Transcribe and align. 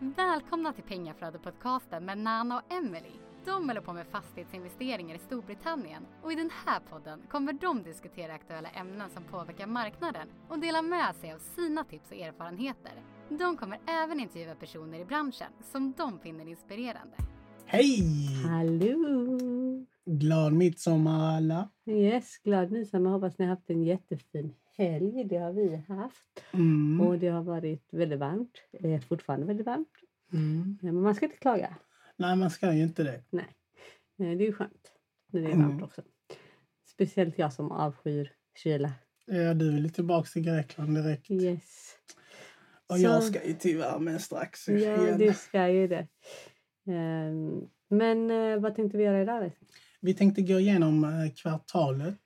Välkomna 0.00 0.72
till 0.72 0.84
Pengaflödet-podcasten 0.84 2.04
med 2.04 2.18
Nana 2.18 2.56
och 2.56 2.72
Emily. 2.72 3.12
De 3.44 3.68
håller 3.68 3.80
på 3.80 3.92
med 3.92 4.06
fastighetsinvesteringar 4.06 5.14
i 5.14 5.18
Storbritannien 5.18 6.06
och 6.22 6.32
i 6.32 6.34
den 6.34 6.50
här 6.66 6.80
podden 6.90 7.22
kommer 7.30 7.52
de 7.52 7.82
diskutera 7.82 8.34
aktuella 8.34 8.68
ämnen 8.68 9.10
som 9.10 9.24
påverkar 9.24 9.66
marknaden 9.66 10.28
och 10.48 10.58
dela 10.58 10.82
med 10.82 11.16
sig 11.16 11.32
av 11.32 11.38
sina 11.38 11.84
tips 11.84 12.10
och 12.10 12.16
erfarenheter. 12.16 12.92
De 13.28 13.56
kommer 13.56 13.78
även 13.86 14.20
intervjua 14.20 14.54
personer 14.54 15.00
i 15.00 15.04
branschen 15.04 15.52
som 15.72 15.92
de 15.96 16.18
finner 16.18 16.48
inspirerande. 16.48 17.16
Hej! 17.66 18.02
Hallå! 18.46 19.38
Glad 20.04 20.52
midsommar 20.52 21.36
alla! 21.36 21.68
Yes, 21.86 22.38
glad 22.38 22.70
midsommar. 22.70 23.10
Hoppas 23.10 23.38
ni 23.38 23.44
har 23.44 23.54
haft 23.54 23.70
en 23.70 23.82
jättefin 23.82 24.54
helg. 24.78 25.24
Det 25.24 25.36
har 25.36 25.52
vi 25.52 25.76
haft. 25.88 26.44
Mm. 26.52 27.00
Och 27.00 27.18
det 27.18 27.28
har 27.28 27.42
varit 27.42 27.88
väldigt 27.92 28.18
varmt. 28.18 28.52
Är 28.72 28.98
fortfarande 28.98 29.46
väldigt 29.46 29.66
varmt. 29.66 29.92
Mm. 30.32 30.78
Men 30.82 31.02
man 31.02 31.14
ska 31.14 31.24
inte 31.26 31.38
klaga. 31.38 31.76
Nej, 32.16 32.36
man 32.36 32.50
ska 32.50 32.72
ju 32.74 32.82
inte 32.82 33.02
det. 33.02 33.22
Nej. 33.30 33.44
Eh, 34.20 34.36
Det 34.38 34.44
är 34.44 34.46
ju 34.46 34.52
skönt 34.52 34.92
när 35.32 35.40
det 35.40 35.46
är 35.46 35.52
Mm. 35.52 35.68
varmt 35.68 35.82
också. 35.82 36.02
Speciellt 36.86 37.38
jag 37.38 37.52
som 37.52 37.72
avskyr 37.72 38.32
kyla. 38.62 38.92
Ja, 39.26 39.54
du 39.54 39.78
ju 39.78 39.88
tillbaka 39.88 40.28
till 40.32 40.42
Grekland 40.42 40.94
direkt. 40.96 41.30
Yes. 41.30 41.94
Och 42.86 42.98
jag 42.98 43.22
Så- 43.22 43.28
ska 43.32 43.46
ju 43.46 43.52
till 43.54 43.78
värmen 43.78 44.18
strax 44.20 44.68
Ja, 44.68 44.74
igen. 44.74 45.18
du 45.18 45.32
ska 45.34 45.68
ju 45.68 45.88
det. 45.88 46.06
Ehm, 46.86 47.68
Men 47.90 48.30
eh, 48.30 48.58
vad 48.60 48.74
tänkte 48.74 48.98
vi 48.98 49.04
göra 49.04 49.22
idag? 49.22 49.50
Vi 50.00 50.14
tänkte 50.14 50.42
gå 50.42 50.60
igenom 50.60 51.04
eh, 51.04 51.32
kvartalet. 51.42 52.18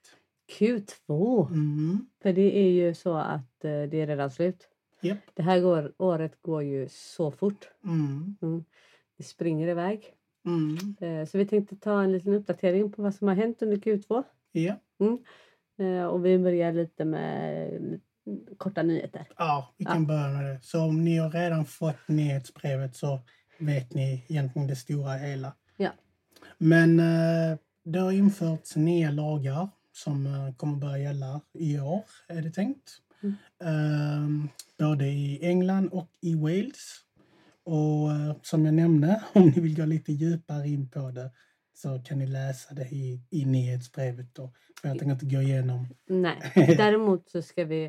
Q2. 0.59 1.49
Mm. 1.51 2.07
För 2.23 2.33
det 2.33 2.59
är 2.59 2.71
ju 2.71 2.95
så 2.95 3.15
att 3.17 3.65
eh, 3.65 3.83
det 3.83 4.01
är 4.01 4.07
redan 4.07 4.31
slut. 4.31 4.69
Japp. 5.03 5.19
Det 5.35 5.43
här 5.43 5.61
går, 5.61 5.93
året 5.99 6.43
går 6.43 6.63
ju 6.63 6.89
så 6.91 7.31
fort. 7.31 7.69
Mm. 7.85 8.37
Mm. 8.43 8.65
Det 9.19 9.25
springer 9.25 9.69
iväg. 9.69 10.05
Mm. 10.47 10.77
Eh, 11.01 11.27
Så 11.27 11.39
vi 11.39 11.47
tänkte 11.47 11.77
ta 11.77 12.03
en 12.03 12.13
liten 12.13 12.35
uppdatering 12.35 12.93
på 12.93 13.03
vad 13.03 13.15
som 13.15 13.29
har 13.29 13.35
hänt 13.35 13.63
under 13.63 13.77
Q2. 13.77 14.23
Ja. 14.53 14.77
Eh, 15.79 16.05
Och 16.07 16.27
vi 16.27 16.39
börjar 16.39 16.73
lite 16.73 17.05
med 17.05 18.01
korta 18.59 18.83
nyheter. 18.83 19.27
ja, 19.39 19.75
vi 19.77 19.85
kan 19.85 20.01
Ja. 20.03 20.09
börja 20.09 20.29
med 20.29 20.45
det. 20.45 20.59
Så 20.63 20.81
om 20.85 21.05
ni 21.05 21.17
har 21.17 21.31
redan 21.31 21.65
fått 21.65 22.09
nyhetsbrevet 22.09 22.97
så 22.97 23.21
vet 23.59 23.95
ni 23.95 24.25
egentligen 24.29 24.69
det 24.69 24.77
stora 24.77 25.13
hela. 25.13 25.55
Ja. 25.77 25.91
Men 26.59 27.01
eh, 27.01 27.59
det 27.85 27.99
har 27.99 28.13
införts 28.13 28.77
nya 28.77 29.11
lagar 29.11 29.69
som 29.93 30.27
eh, 30.27 30.55
kommer 30.55 30.77
börja 30.77 30.99
gälla 30.99 31.41
i 31.53 31.79
år, 31.81 32.03
är 32.29 32.43
det 32.43 32.51
tänkt. 32.51 32.91
Mm. 33.23 33.35
Eh, 33.65 34.47
både 34.79 35.07
i 35.07 35.39
England 35.47 35.89
och 35.93 36.09
i 36.21 36.35
Wales. 36.35 36.99
Och 37.65 38.13
eh, 38.13 38.37
som 38.43 38.65
jag 38.65 38.75
nämnde, 38.75 39.25
om 39.35 39.43
ni 39.49 39.61
vill 39.61 39.77
gå 39.77 39.85
lite 39.85 40.13
djupare 40.13 40.69
in 40.69 40.89
på 40.89 41.11
det 41.11 41.31
så 41.75 41.99
kan 41.99 42.19
ni 42.19 42.27
läsa 42.27 42.75
det 42.75 42.89
i, 42.93 43.21
i 43.31 43.45
nyhetsbrevet. 43.45 44.35
Då. 44.35 44.53
För 44.81 44.89
jag 44.89 44.99
tänker 44.99 45.13
inte 45.13 45.27
gå 45.37 45.43
igenom. 45.43 45.87
Nej, 46.07 46.37
däremot 46.55 47.29
så 47.29 47.43
ska 47.43 47.65
vi 47.65 47.85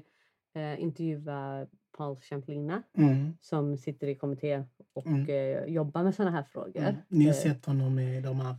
eh, 0.55 0.81
intervjua 0.81 1.67
Paul 1.97 2.17
Champlina 2.21 2.83
Mm. 2.97 3.33
som 3.41 3.77
sitter 3.77 4.07
i 4.07 4.15
kommitté 4.15 4.63
och 4.93 5.07
Mm. 5.07 5.29
eh, 5.29 5.65
jobbar 5.73 6.03
med 6.03 6.15
sådana 6.15 6.31
här 6.31 6.43
frågor. 6.43 6.77
Mm. 6.81 6.95
Ni 7.07 7.25
har 7.25 7.33
sett 7.33 7.65
honom 7.65 7.99
i 7.99 8.21
de 8.21 8.39
här 8.39 8.55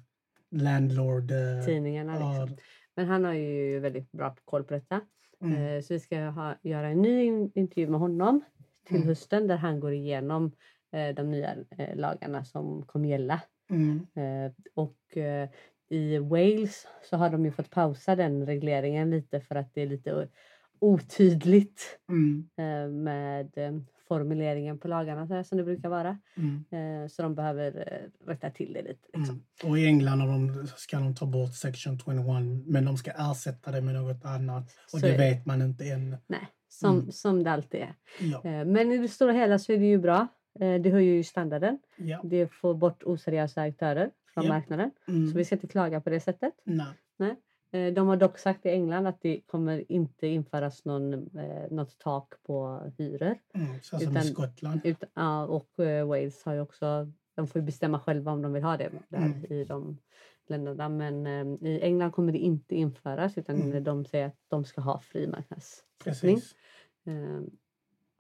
landlord... 0.51 1.33
tidningarna. 1.67 2.15
ja, 2.21 2.45
Liksom. 2.45 2.57
Men 2.97 3.07
han 3.07 3.25
har 3.25 3.33
ju 3.33 3.79
väldigt 3.79 4.13
bra 4.13 4.37
koll 4.45 4.65
på 4.65 4.75
detta. 4.75 5.01
mm, 5.43 5.63
Eh, 5.63 5.81
Så 5.83 5.95
vi 5.95 6.01
ska 6.01 6.19
ha, 6.21 6.55
göra 6.63 6.89
en 6.89 7.03
ny 7.03 7.25
in- 7.25 7.51
intervju 7.55 7.89
med 7.91 8.01
honom 8.01 8.41
till 8.85 8.97
Mm. 8.97 9.09
hösten 9.09 9.47
där 9.47 9.57
han 9.57 9.81
går 9.81 9.93
igenom 9.93 10.53
eh, 10.93 11.15
de 11.15 11.31
nya 11.31 11.55
eh, 11.79 11.97
lagarna 11.97 12.45
som 12.45 12.83
kommer 12.87 13.09
gälla. 13.09 13.41
mm, 13.71 14.07
Och 14.75 14.99
i 15.89 16.19
Wales 16.19 16.87
så 17.03 17.17
har 17.17 17.31
de 17.31 17.45
ju 17.45 17.51
fått 17.51 17.71
pausa 17.71 18.17
den 18.17 18.47
regleringen 18.47 19.11
lite 19.11 19.41
för 19.41 19.55
att 19.55 19.75
det 19.75 19.83
är 19.83 19.87
lite 19.87 20.29
otydligt 20.79 21.99
mm, 22.09 22.49
med 23.03 23.59
formuleringen 24.09 24.79
på 24.79 24.89
lagarna 24.89 25.27
så 25.27 25.35
här, 25.35 25.43
som 25.43 25.59
det 25.59 25.65
brukar 25.65 25.89
vara. 25.89 26.19
mm, 26.37 26.65
Eh, 26.71 27.09
Så 27.09 27.23
de 27.23 27.35
behöver 27.35 27.93
eh, 27.93 28.29
rätta 28.31 28.51
till 28.51 28.73
det 28.73 28.83
lite. 28.83 29.09
Liksom. 29.19 29.35
mm. 29.63 29.71
Och 29.73 29.79
i 29.79 29.87
England 29.87 30.19
de, 30.19 30.67
ska 30.77 30.97
de 30.99 31.15
ta 31.15 31.27
bort 31.27 31.55
section 31.55 31.99
21 31.99 32.17
men 32.67 32.85
de 32.85 32.97
ska 32.97 33.11
ersätta 33.11 33.71
det 33.71 33.81
med 33.81 33.95
något 33.95 34.25
annat. 34.25 34.65
Och 34.93 35.01
Så 35.01 35.07
det 35.07 35.17
vet 35.19 35.47
man 35.47 35.63
inte 35.63 35.85
än. 35.85 36.17
Nej, 36.27 36.49
som, 36.69 36.99
Mm. 36.99 37.13
som 37.13 37.45
det 37.45 37.51
alltid 37.51 37.81
är. 37.81 37.95
Ja, 38.21 38.41
Eh, 38.45 38.65
Men 38.65 38.93
i 38.93 38.99
det 38.99 39.09
stora 39.09 39.33
hela 39.33 39.59
så 39.59 39.73
är 39.73 39.79
det 39.79 39.87
ju 39.87 39.99
bra. 39.99 40.29
Det 40.59 40.91
höjer 40.91 41.15
ju 41.15 41.25
standarden. 41.25 41.79
ja. 41.97 42.21
Det 42.25 42.49
får 42.53 42.75
bort 42.75 43.03
oseriösa 43.03 43.63
aktörer 43.63 44.11
från 44.35 44.45
Ja. 44.45 44.53
marknaden. 44.53 44.91
Mm. 45.09 45.31
Så 45.31 45.37
vi 45.39 45.45
ska 45.45 45.55
inte 45.55 45.67
klaga 45.67 46.01
på 46.01 46.11
det 46.11 46.21
sättet. 46.21 46.55
Nej. 46.65 46.87
Eh, 47.21 47.27
De 47.95 48.09
har 48.09 48.17
dock 48.17 48.39
sagt 48.39 48.67
i 48.67 48.69
England 48.69 49.07
att 49.07 49.21
det 49.21 49.41
kommer 49.47 49.93
inte 49.93 50.27
införas 50.27 50.85
någon, 50.85 51.13
eh, 51.39 51.71
något 51.71 51.99
tak 51.99 52.35
på 52.43 52.81
hyror. 52.99 53.39
Mm. 53.55 53.67
Så 53.83 53.99
som 53.99 54.11
Utan- 54.11 54.23
i 54.23 54.27
Skottland. 54.27 54.81
Ut, 54.85 55.03
ja, 55.15 55.47
och 55.47 55.79
eh, 55.85 56.07
Wales 56.07 56.45
har 56.45 56.55
ju 56.55 56.61
också, 56.61 57.13
de 57.35 57.47
får 57.47 57.61
ju 57.61 57.67
bestämma 57.67 58.01
själva 58.01 58.33
om 58.33 58.43
de 58.43 58.53
vill 58.53 58.63
ha 58.63 58.77
det 58.77 58.91
där 59.09 59.19
Mm. 59.19 59.45
i 59.53 59.65
de 59.65 59.99
länderna. 60.47 60.89
Men 60.89 61.27
eh, 61.27 61.69
i 61.71 61.81
England 61.83 62.13
kommer 62.13 62.33
det 62.33 62.39
inte 62.39 62.75
införas 62.75 63.39
utan 63.39 63.57
Mm. 63.63 63.85
de 63.85 64.05
säger 64.05 64.27
att 64.27 64.37
de 64.49 64.65
ska 64.65 64.81
ha 64.81 64.99
fri 64.99 65.27
marknadssättning. 65.27 65.95
Precis. 66.05 66.55
Eh, 67.07 67.41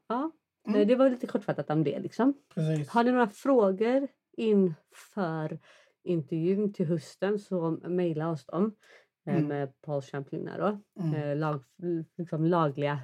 ja, 0.08 0.30
Mm. 0.68 0.80
eh, 0.80 0.86
det 0.86 0.94
var 0.96 1.10
lite 1.10 1.26
kortfattat 1.26 1.70
om 1.70 1.84
det 1.84 1.98
liksom. 1.98 2.34
Precis. 2.54 2.88
Har 2.88 3.04
ni 3.04 3.10
några 3.12 3.28
frågor 3.28 4.08
inför 4.36 5.58
intervjun 6.02 6.72
till 6.72 6.86
hösten 6.86 7.38
så 7.38 7.70
mejla 7.70 8.30
oss 8.30 8.44
dem 8.46 8.64
eh, 8.64 8.70
Mm. 9.26 9.46
med 9.46 9.80
Paul 9.80 10.02
Champlin 10.02 10.44
då. 10.58 10.80
Mm. 11.00 11.14
Eh, 11.14 11.36
lag, 11.36 11.64
liksom 12.18 12.44
lagliga 12.44 13.00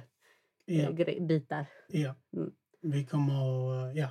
Ja. 0.65 0.83
eh, 0.83 0.91
grej, 0.91 1.21
bitar. 1.21 1.65
Ja. 1.89 2.15
Mm. 2.37 2.51
Vi 2.81 3.05
kommer 3.05 3.33
att 3.89 3.95
ja, 3.95 4.09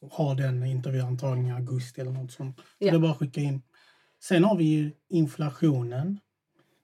ha 0.00 0.34
den 0.34 0.64
intervjun 0.64 1.06
antagligen 1.06 1.48
i 1.50 1.52
augusti 1.52 2.00
eller 2.00 2.10
något 2.12 2.32
sånt. 2.32 2.56
Så 2.58 2.64
Ja. 2.78 2.90
det 2.90 2.96
är 2.96 3.00
bara 3.00 3.10
att 3.12 3.18
skicka 3.18 3.40
in. 3.40 3.62
Sen 4.22 4.44
har 4.44 4.56
vi 4.56 4.64
ju 4.64 4.92
inflationen. 5.08 6.18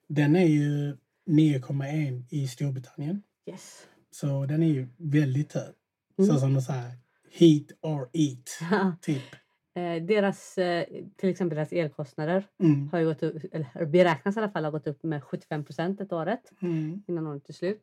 Den 0.08 0.36
är 0.36 0.46
ju 0.46 0.96
9,1 1.26 2.26
i 2.30 2.48
Storbritannien. 2.48 3.22
Yes. 3.46 3.86
Så 4.10 4.46
den 4.46 4.62
är 4.62 4.66
ju 4.68 4.88
väldigt 4.96 5.52
hög. 5.52 5.74
Mm. 6.18 6.30
Så 6.30 6.40
som 6.40 6.54
de 6.54 6.62
säger, 6.62 6.90
heat 7.32 7.66
or 7.82 8.10
eat, 8.12 8.48
typ. 9.02 9.22
Eh, 9.78 10.02
deras, 10.02 10.58
eh, 10.58 10.84
till 11.16 11.28
exempel 11.28 11.56
deras 11.56 11.72
elkostnader 11.72 12.44
Mm. 12.60 12.88
har 12.92 13.02
gått 13.04 13.22
upp, 13.22 13.42
eller 13.52 13.86
beräknas 13.86 14.36
i 14.36 14.38
alla 14.40 14.48
fall 14.50 14.64
ha 14.64 14.70
gått 14.70 14.86
upp 14.86 15.02
med 15.02 15.24
75 15.24 15.64
procent 15.64 16.00
ett 16.00 16.12
året 16.12 16.52
Mm. 16.62 17.02
innan 17.08 17.26
året 17.26 17.48
är 17.48 17.52
slut. 17.52 17.82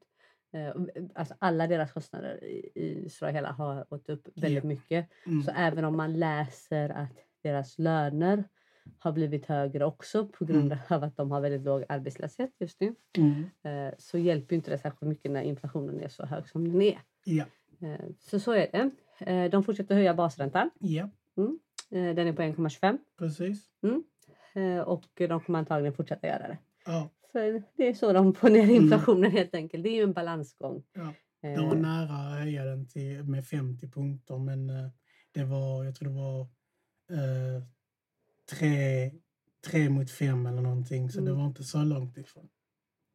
Eh, 0.53 0.73
Alltså 1.15 1.35
alla 1.39 1.67
deras 1.67 1.91
kostnader 1.91 2.43
i, 2.43 2.71
i 2.75 3.09
stora 3.09 3.31
hela 3.31 3.51
har 3.51 3.85
gått 3.89 4.09
upp 4.09 4.27
väldigt 4.35 4.63
Ja. 4.63 4.67
mycket. 4.67 5.09
Mm. 5.25 5.41
Så 5.43 5.51
även 5.51 5.85
om 5.85 5.97
man 5.97 6.19
läser 6.19 6.89
att 6.89 7.13
deras 7.43 7.79
löner 7.79 8.43
har 8.99 9.11
blivit 9.11 9.45
högre 9.45 9.85
också 9.85 10.27
på 10.27 10.45
grund 10.45 10.71
Mm. 10.71 10.77
av 10.89 11.03
att 11.03 11.17
de 11.17 11.31
har 11.31 11.41
väldigt 11.41 11.61
låg 11.61 11.83
arbetslöshet 11.89 12.51
just 12.59 12.81
nu 12.81 12.95
Mm. 13.17 13.43
så 13.97 14.17
hjälper 14.17 14.55
inte 14.55 14.71
det 14.71 14.77
särskilt 14.77 15.09
mycket 15.09 15.31
när 15.31 15.41
inflationen 15.41 15.99
är 15.99 16.07
så 16.07 16.25
hög 16.25 16.47
som 16.49 16.71
den 16.71 16.81
är. 16.81 16.99
Eh, 17.81 17.99
Så 18.19 18.39
så 18.39 18.51
är 18.51 18.67
det. 18.71 19.47
De 19.49 19.63
fortsätter 19.63 19.95
höja 19.95 20.13
basräntan. 20.13 20.69
ja, 20.79 21.09
Eh, 21.37 21.43
Den 21.89 22.17
är 22.27 22.33
på 22.33 22.41
1,25 22.41 22.97
precis. 23.19 23.65
eh, 24.55 24.79
och 24.79 25.03
de 25.15 25.39
kommer 25.41 25.59
antagligen 25.59 25.93
fortsätta 25.93 26.27
göra 26.27 26.47
det. 26.47 26.57
Ja, 26.85 27.09
För 27.31 27.63
det 27.77 27.87
är 27.87 27.93
så 27.93 28.13
de 28.13 28.33
får 28.33 28.49
ner 28.49 28.69
inflationen 28.71 29.31
helt 29.31 29.55
enkelt. 29.55 29.83
Det 29.83 29.89
är 29.89 29.95
ju 29.95 30.03
en 30.03 30.13
balansgång. 30.13 30.83
Ja. 30.93 31.13
Eh, 31.49 31.55
de 31.55 31.67
var 31.69 31.75
nära 31.75 32.13
att 32.33 32.39
höja 32.39 32.65
den 32.65 32.87
till, 32.87 33.23
med 33.23 33.45
50 33.47 33.87
punkter 33.91 34.37
men 34.37 34.69
eh, 34.69 34.89
det 35.31 35.43
var, 35.43 35.83
jag 35.83 35.95
tror 35.95 36.09
det 36.09 36.15
var 36.15 36.41
eh, 37.11 37.63
tre, 38.59 39.11
tre 39.67 39.89
mot 39.89 40.11
fem 40.11 40.45
eller 40.45 40.61
någonting 40.61 41.09
så 41.09 41.19
det 41.19 41.27
Mm. 41.31 41.39
var 41.39 41.45
inte 41.47 41.63
så 41.63 41.83
långt 41.83 42.17
ifrån. 42.17 42.49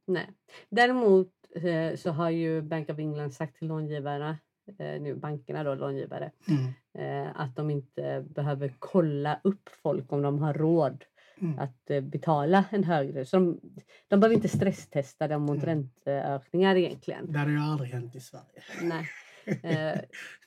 Nej. 0.07 0.31
Däremot 0.69 1.33
eh, 1.55 1.97
så 1.97 2.11
har 2.11 2.31
ju 2.31 2.63
Bank 2.63 2.91
of 2.91 2.99
England 2.99 3.31
sagt 3.35 3.57
till 3.57 3.69
långivarna, 3.69 4.31
eh, 4.31 4.37
nu 4.79 5.15
bankerna 5.15 5.65
då, 5.65 5.75
långivare, 5.75 6.31
Mm. 6.49 7.25
eh, 7.27 7.41
att 7.41 7.57
de 7.57 7.71
inte 7.71 8.25
behöver 8.29 8.75
kolla 8.79 9.41
upp 9.45 9.69
folk 9.83 10.13
om 10.13 10.23
de 10.23 10.39
har 10.39 10.55
råd 10.55 11.05
Mm. 11.43 11.59
att 11.59 11.91
eh, 11.91 12.01
betala 12.01 12.65
en 12.71 12.85
högre. 12.85 13.25
Så 13.25 13.37
de, 13.37 13.61
de 14.09 14.21
behöver 14.21 14.35
inte 14.37 14.49
stresstesta 14.49 15.29
dem 15.29 15.43
mot 15.43 15.63
Mm. 15.63 15.67
ränteökningar 15.67 16.77
egentligen. 16.77 17.33
Det 17.33 17.39
hade 17.39 17.51
ju 17.51 17.59
aldrig 17.59 17.91
hänt 17.91 18.15
i 18.17 18.21
Sverige. 18.21 18.63
Nej. 18.83 19.09
Eh, 19.63 20.01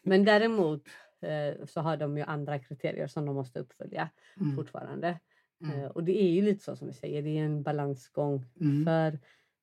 men 0.03 0.25
däremot 0.25 0.83
eh, 1.21 1.65
så 1.65 1.81
har 1.81 1.97
de 1.97 2.17
ju 2.17 2.23
andra 2.23 2.59
kriterier 2.59 3.07
som 3.07 3.25
de 3.25 3.35
måste 3.35 3.59
uppfölja 3.59 4.09
Mm. 4.41 4.55
fortfarande. 4.55 5.19
Mm. 5.61 5.79
Eh, 5.79 5.85
och 5.85 6.03
det 6.03 6.23
är 6.23 6.29
ju 6.29 6.41
lite 6.41 6.63
så 6.63 6.75
som 6.75 6.87
vi 6.87 6.93
säger, 6.93 7.21
det 7.21 7.37
är 7.39 7.43
en 7.45 7.63
balansgång 7.63 8.45
Mm. 8.61 8.85
för 8.85 9.19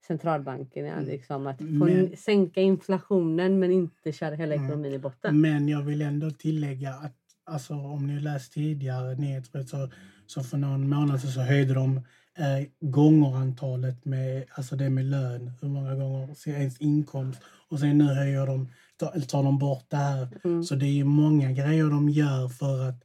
centralbanken 0.06 0.86
ja, 0.86 0.92
Mm. 0.92 1.04
liksom 1.04 1.46
att 1.46 1.58
få 1.58 1.64
Men- 1.64 2.16
sänka 2.16 2.60
inflationen 2.60 3.58
men 3.58 3.72
inte 3.72 4.12
köra 4.12 4.34
hela 4.34 4.54
Mm. 4.54 4.66
ekonomin 4.66 4.92
i 4.92 4.98
botten. 4.98 5.40
Men 5.40 5.68
jag 5.68 5.82
vill 5.82 6.02
ändå 6.02 6.30
tillägga 6.30 6.90
att 6.94 7.16
alltså 7.44 7.74
om 7.74 8.06
ni 8.06 8.20
läst 8.20 8.52
tidigare 8.52 9.14
nyhetsbrev 9.14 9.64
så, 9.64 9.88
så 10.26 10.42
för 10.42 10.56
någon 10.56 10.88
månad 10.88 11.20
sedan 11.20 11.30
så 11.30 11.40
höjde 11.40 11.74
de 11.74 11.96
eh, 12.38 12.66
gångerantalet 12.80 14.04
med, 14.04 14.44
alltså 14.54 14.76
det 14.76 14.90
med 14.90 15.04
lön, 15.04 15.50
hur 15.60 15.68
många 15.68 15.94
gånger 15.94 16.48
ens 16.48 16.80
inkomst. 16.80 17.40
Och 17.68 17.78
sen 17.80 17.98
nu 17.98 18.04
höjer 18.04 18.46
de, 18.46 18.68
tar, 18.96 19.20
tar 19.20 19.42
de 19.42 19.58
bort 19.58 19.84
det 19.88 19.96
här. 19.96 20.28
Mm. 20.44 20.62
Så 20.64 20.74
det 20.74 20.86
är 20.86 20.92
ju 20.92 21.04
många 21.04 21.52
grejer 21.52 21.84
de 21.90 22.08
gör 22.08 22.48
för 22.48 22.88
att 22.88 23.02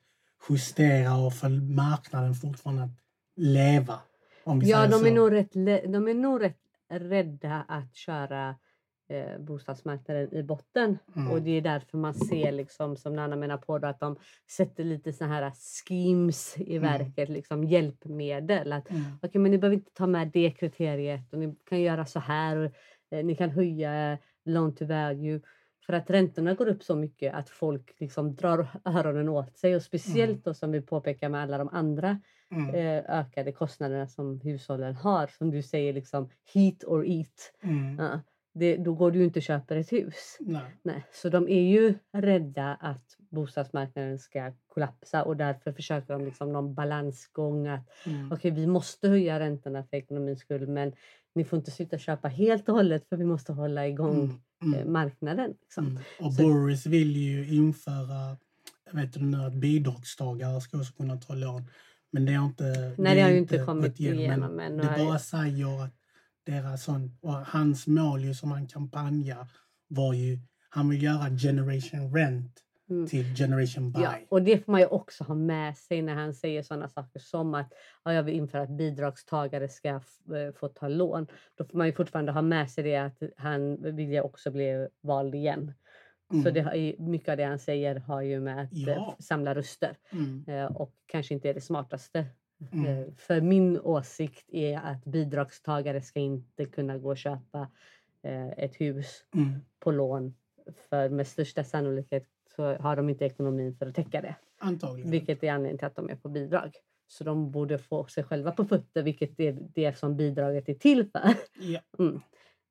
justera 0.50 1.18
och 1.18 1.34
för 1.34 1.50
marknaden 1.50 2.34
fortfarande 2.36 2.84
att 2.84 2.92
leva. 3.36 4.00
Ja, 4.46 4.88
de 4.88 5.06
är, 5.06 5.12
nog 5.12 5.32
rätt, 5.32 5.54
de 5.94 6.08
är 6.08 6.14
nog 6.14 6.42
rätt 6.42 6.58
rädda 7.00 7.66
att 7.68 7.96
köra 7.96 8.56
eh, 9.10 9.40
bostadsmarknaden 9.40 10.34
i 10.34 10.44
botten. 10.44 10.98
Mm. 11.16 11.32
Och 11.32 11.42
det 11.42 11.52
är 11.52 11.62
därför 11.62 11.98
man 11.98 12.14
ser, 12.14 12.52
liksom, 12.52 12.98
som 12.98 13.14
Nanna 13.14 13.36
menar 13.36 13.58
på, 13.58 13.80
då, 13.80 13.88
att 13.88 14.00
de 14.00 14.16
sätter 14.52 14.84
lite 14.84 15.14
såna 15.14 15.34
här 15.34 15.52
schemes 15.88 16.58
i 16.58 16.76
Mm. 16.78 16.92
verket, 16.92 17.30
liksom 17.30 17.64
hjälpmedel. 17.64 18.74
Att, 18.74 18.90
Mm. 18.90 19.02
Okej, 19.22 19.42
men 19.42 19.52
ni 19.52 19.58
behöver 19.58 19.76
inte 19.76 19.92
ta 19.94 20.08
med 20.08 20.28
det 20.34 20.52
kriteriet 20.52 21.34
och 21.34 21.40
ni 21.40 21.56
kan 21.70 21.82
göra 21.82 22.06
så 22.06 22.20
här. 22.20 22.58
Och, 22.58 22.72
eh, 23.18 23.26
ni 23.26 23.36
kan 23.36 23.50
höja 23.50 24.18
loan 24.46 24.76
to 24.76 24.86
value. 24.86 25.42
För 25.86 25.94
att 25.94 26.10
räntorna 26.10 26.54
går 26.54 26.68
upp 26.68 26.84
så 26.84 26.96
mycket 26.96 27.34
att 27.34 27.50
folk 27.50 27.96
liksom 28.00 28.36
drar 28.36 28.68
öronen 28.86 29.30
åt 29.30 29.58
sig. 29.58 29.76
Och 29.76 29.82
speciellt 29.82 30.44
då 30.46 30.54
som 30.54 30.72
vi 30.72 30.82
påpekar 30.82 31.30
med 31.30 31.42
alla 31.42 31.58
de 31.58 31.70
andra 31.70 32.20
Mm. 32.56 32.76
eh, 32.76 33.04
ökade 33.20 33.52
kostnaderna 33.52 34.08
som 34.08 34.40
hushållen 34.44 34.96
har. 34.96 35.28
Som 35.28 35.52
du 35.52 35.62
säger, 35.64 35.94
liksom 35.94 36.30
heat 36.54 36.84
or 36.84 37.06
eat. 37.08 37.54
Mm. 37.64 37.96
Ja, 38.00 38.20
det, 38.54 38.78
då 38.78 38.94
går 38.94 39.12
du 39.12 39.24
inte 39.24 39.40
och 39.40 39.44
köper 39.44 39.76
ett 39.76 39.92
hus. 39.92 40.38
Nej. 40.40 40.62
Nej, 40.84 41.06
så 41.14 41.30
de 41.30 41.50
är 41.50 41.62
ju 41.62 41.94
rädda 42.14 42.76
att 42.76 43.16
bostadsmarknaden 43.18 44.20
ska 44.20 44.52
kollapsa 44.68 45.24
och 45.24 45.38
därför 45.38 45.72
försöker 45.72 46.14
de 46.14 46.26
liksom 46.26 46.54
någon 46.54 46.74
balansgång 46.76 47.68
att 47.68 47.90
Mm. 48.06 48.32
okej, 48.32 48.52
vi 48.52 48.68
måste 48.68 49.08
höja 49.10 49.40
räntorna 49.40 49.84
för 49.84 49.98
ekonomins 49.98 50.40
skull 50.40 50.68
men 50.68 50.94
ni 51.36 51.44
får 51.44 51.60
inte 51.60 51.72
sluta 51.72 51.98
köpa 51.98 52.28
helt 52.28 52.70
och 52.70 52.76
hållet 52.76 53.10
för 53.10 53.18
vi 53.18 53.26
måste 53.26 53.54
hålla 53.54 53.88
igång 53.88 54.16
Mm. 54.62 54.74
eh, 54.74 54.82
Mm. 54.82 54.94
marknaden. 54.94 55.54
Liksom. 55.62 55.86
Mm. 55.88 56.02
Och 56.20 56.34
Så- 56.34 56.44
Boris 56.44 56.86
vill 56.86 57.16
ju 57.16 57.56
införa 57.56 58.38
vet 58.92 59.14
du 59.14 59.20
nu, 59.24 59.38
att 59.38 59.54
bidragstagare 59.54 60.62
ska 60.62 60.78
också 60.78 60.94
kunna 60.94 61.18
ta 61.18 61.34
lån. 61.36 61.64
Men 62.16 62.26
det 62.26 62.34
har 62.34 62.46
inte 62.46 62.96
Nej, 62.98 63.16
det 63.16 63.22
har 63.22 63.30
ju 63.30 63.38
inte 63.38 63.58
kommit 63.58 64.00
igenom 64.00 64.52
men 64.56 64.80
än. 64.80 64.88
Det 64.88 65.06
bara 65.06 65.20
säger 65.20 65.84
att 65.84 65.94
deras 66.46 66.84
sån, 66.84 67.18
och 67.22 67.34
hans 67.34 67.88
mål 67.88 68.24
ju 68.24 68.34
som 68.34 68.52
han 68.52 68.68
kampanjar 68.68 69.48
var 69.88 70.14
ju, 70.14 70.40
han 70.70 70.90
vill 70.90 71.04
göra 71.04 71.30
generation 71.30 72.16
rent 72.16 72.62
Mm. 72.90 73.08
till 73.08 73.36
generation 73.36 73.92
buy. 73.92 74.04
Ja, 74.04 74.14
och 74.30 74.42
det 74.42 74.66
får 74.66 74.72
man 74.72 74.82
ju 74.82 74.88
också 74.88 75.24
ha 75.24 75.36
med 75.36 75.78
sig 75.78 76.02
när 76.02 76.14
han 76.16 76.34
säger 76.34 76.64
sådana 76.64 76.90
saker 76.90 77.20
som 77.20 77.54
att 77.54 77.74
ja, 78.04 78.14
jag 78.14 78.24
vill 78.24 78.36
införa 78.36 78.62
att 78.62 78.78
bidragstagare 78.78 79.70
ska 79.70 79.90
eh, 79.90 80.02
få 80.60 80.68
ta 80.68 80.88
lån. 80.88 81.28
Då 81.56 81.66
får 81.66 81.78
man 81.78 81.88
ju 81.88 81.94
fortfarande 81.94 82.32
ha 82.32 82.42
med 82.42 82.72
sig 82.72 82.84
det 82.84 82.96
att 82.96 83.18
han 83.38 83.82
vill 83.96 84.12
ju 84.12 84.22
också 84.22 84.52
bli 84.52 84.88
vald 85.02 85.36
igen. 85.36 85.74
Så 86.30 86.36
Mm. 86.36 86.54
det 86.54 86.62
har 86.62 86.74
ju, 86.76 86.96
mycket 87.00 87.30
av 87.30 87.38
det 87.38 87.44
han 87.44 87.60
säger 87.60 87.96
har 87.96 88.22
ju 88.22 88.40
med 88.40 88.62
att 88.64 88.74
eh, 88.74 88.80
Ja. 88.94 89.16
samla 89.20 89.56
röster 89.56 89.98
Mm. 90.12 90.44
eh, 90.48 90.66
och 90.66 90.94
kanske 91.06 91.34
inte 91.34 91.50
är 91.50 91.54
det 91.54 91.62
smartaste. 91.62 92.26
Mm. 92.72 92.86
Eh, 92.86 93.08
För 93.18 93.42
min 93.42 93.80
åsikt 93.80 94.46
är 94.54 94.78
att 94.78 95.06
bidragstagare 95.06 96.02
ska 96.02 96.20
inte 96.20 96.66
kunna 96.66 96.98
gå 96.98 97.10
och 97.10 97.18
köpa 97.18 97.68
ett 98.58 98.76
hus 98.82 99.26
Mm. 99.36 99.50
på 99.80 99.92
lån. 99.92 100.36
För 100.90 101.10
med 101.10 101.28
största 101.28 101.64
sannolikhet 101.64 102.26
så 102.56 102.76
har 102.76 102.96
de 102.96 103.10
inte 103.10 103.26
ekonomin 103.26 103.76
för 103.76 103.86
att 103.88 103.96
täcka 103.96 104.22
det. 104.22 104.36
Antagligen. 104.60 105.12
Vilket 105.12 105.44
är 105.44 105.52
anledningen 105.52 105.78
till 105.78 105.88
att 105.88 105.96
de 105.96 106.10
är 106.10 106.16
på 106.16 106.30
bidrag. 106.30 106.72
Så 107.08 107.24
de 107.24 107.52
borde 107.52 107.78
få 107.78 108.06
sig 108.06 108.24
själva 108.24 108.52
på 108.52 108.66
fötter, 108.66 109.04
vilket 109.04 109.40
är 109.40 109.58
det 109.76 109.98
som 109.98 110.18
bidraget 110.18 110.70
är 110.70 110.74
till 110.74 111.10
för. 111.12 111.22
Ja. 111.60 111.80
Mm. 112.00 112.22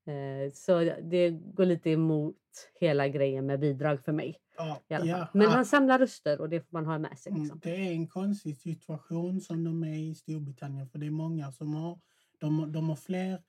Eh, 0.06 0.52
Så 0.54 0.78
det 1.02 1.30
går 1.30 1.64
lite 1.66 1.90
emot 1.90 2.36
hela 2.80 3.08
grejen 3.08 3.46
med 3.46 3.60
bidrag 3.60 4.00
för 4.04 4.12
mig. 4.12 4.36
Ja. 4.56 4.80
Ja. 4.88 5.28
Men 5.34 5.48
han 5.48 5.66
samlar 5.66 5.98
röster 5.98 6.40
och 6.40 6.48
det 6.48 6.60
får 6.60 6.68
man 6.72 6.86
ha 6.86 6.98
med 6.98 7.18
sig. 7.18 7.30
Mm, 7.30 7.42
Liksom. 7.42 7.60
Det 7.62 7.70
är 7.76 7.92
en 7.92 8.06
konstig 8.08 8.56
situation 8.56 9.40
som 9.40 9.64
de 9.64 9.84
är 9.84 9.98
i 9.98 10.14
Storbritannien 10.14 10.88
för 10.88 10.98
det 10.98 11.06
är 11.06 11.10
många 11.10 11.52
som 11.52 11.74
har, 11.74 11.98
de, 12.38 12.72
de 12.72 12.88
har 12.88 12.96
fler 12.96 13.42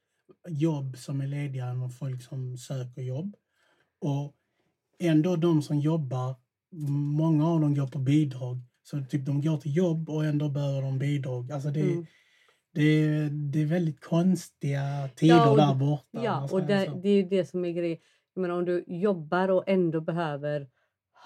jobb 0.47 0.97
som 0.97 1.21
är 1.21 1.27
lediga 1.27 1.65
än 1.65 1.89
folk 1.89 2.21
som 2.21 2.57
söker 2.57 3.01
jobb. 3.01 3.35
Och 3.99 4.33
ändå 4.99 5.35
de 5.35 5.61
som 5.61 5.79
jobbar, 5.79 6.35
många 7.17 7.47
av 7.47 7.61
dem 7.61 7.75
går 7.75 7.87
på 7.87 7.99
bidrag. 7.99 8.57
Så 8.83 9.01
typ 9.09 9.25
de 9.25 9.41
går 9.41 9.57
till 9.57 9.75
jobb 9.75 10.09
och 10.09 10.25
ändå 10.25 10.49
behöver 10.49 10.81
de 10.81 10.99
bidrag. 10.99 11.51
Alltså 11.51 11.69
det, 11.69 11.81
Mm. 11.81 12.05
Det, 12.75 12.81
är- 12.83 13.29
det 13.29 13.61
är 13.61 13.65
väldigt 13.65 13.99
konstiga 14.03 15.09
tider 15.15 15.35
Ja, 15.35 15.51
och 15.51 15.57
där 15.57 15.75
borta. 15.75 16.23
Ja, 16.23 16.49
och 16.51 16.63
det, 16.63 16.91
det 17.03 17.09
är 17.09 17.23
det 17.29 17.45
som 17.45 17.65
är 17.65 17.71
grejen. 17.71 17.97
Jag 18.33 18.41
menar, 18.41 18.55
om 18.55 18.65
du 18.65 18.83
jobbar 18.87 19.49
och 19.49 19.63
ändå 19.67 20.01
behöver 20.01 20.69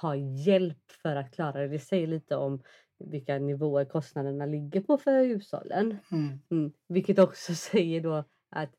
ha 0.02 0.16
hjälp 0.16 0.92
för 1.04 1.16
att 1.16 1.32
klara 1.34 1.62
det. 1.62 1.68
Det 1.68 1.80
säger 1.80 2.08
lite 2.08 2.36
om 2.36 2.62
vilka 3.00 3.40
nivåer 3.40 3.86
kostnaderna 3.86 4.46
ligger 4.46 4.82
på 4.82 4.98
för 4.98 5.24
hushållen. 5.28 5.98
Mm, 6.12 6.40
Mm. 6.52 6.72
Vilket 6.88 7.20
också 7.20 7.54
säger 7.72 8.02
då 8.02 8.24
att 8.50 8.72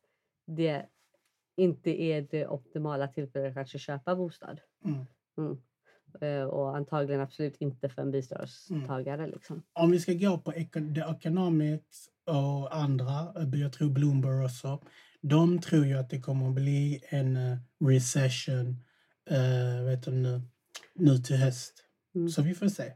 det 0.47 0.87
inte 1.57 1.91
är 2.03 2.23
det 2.31 2.47
optimala 2.49 3.09
tillfället 3.09 3.49
att 3.49 3.55
kanske 3.55 3.79
köpa 3.79 4.17
bostad. 4.17 4.61
mm. 5.39 5.63
Mm. 6.21 6.41
Eh, 6.41 6.45
Och 6.47 6.77
antagligen 6.77 7.21
absolut 7.21 7.57
inte 7.57 7.89
för 7.89 8.03
en 8.03 8.11
bidragstagare. 8.11 9.27
Liksom. 9.27 9.63
om 9.73 9.91
vi 9.91 10.01
ska 10.01 10.13
gå 10.13 10.39
på 10.39 10.53
The 10.53 11.01
Economics 11.11 12.09
och 12.27 12.77
andra, 12.77 13.33
eh, 13.37 13.61
jag 13.61 13.73
tror 13.73 13.91
Bloomberg 13.91 14.45
också, 14.45 14.83
de 15.21 15.59
tror 15.61 15.87
ju 15.87 15.95
att 15.99 16.11
det 16.11 16.21
kommer 16.21 16.49
att 16.49 16.55
bli 16.55 17.01
en 17.09 17.37
eh, 17.37 17.59
recession 17.85 18.77
uh, 19.31 19.85
vet 19.87 20.03
du, 20.05 20.11
nu, 20.11 20.41
nu 20.95 21.19
till 21.19 21.37
höst. 21.37 21.85
Mm. 22.15 22.29
Så 22.29 22.43
vi 22.43 22.55
får 22.55 22.69
se. 22.69 22.93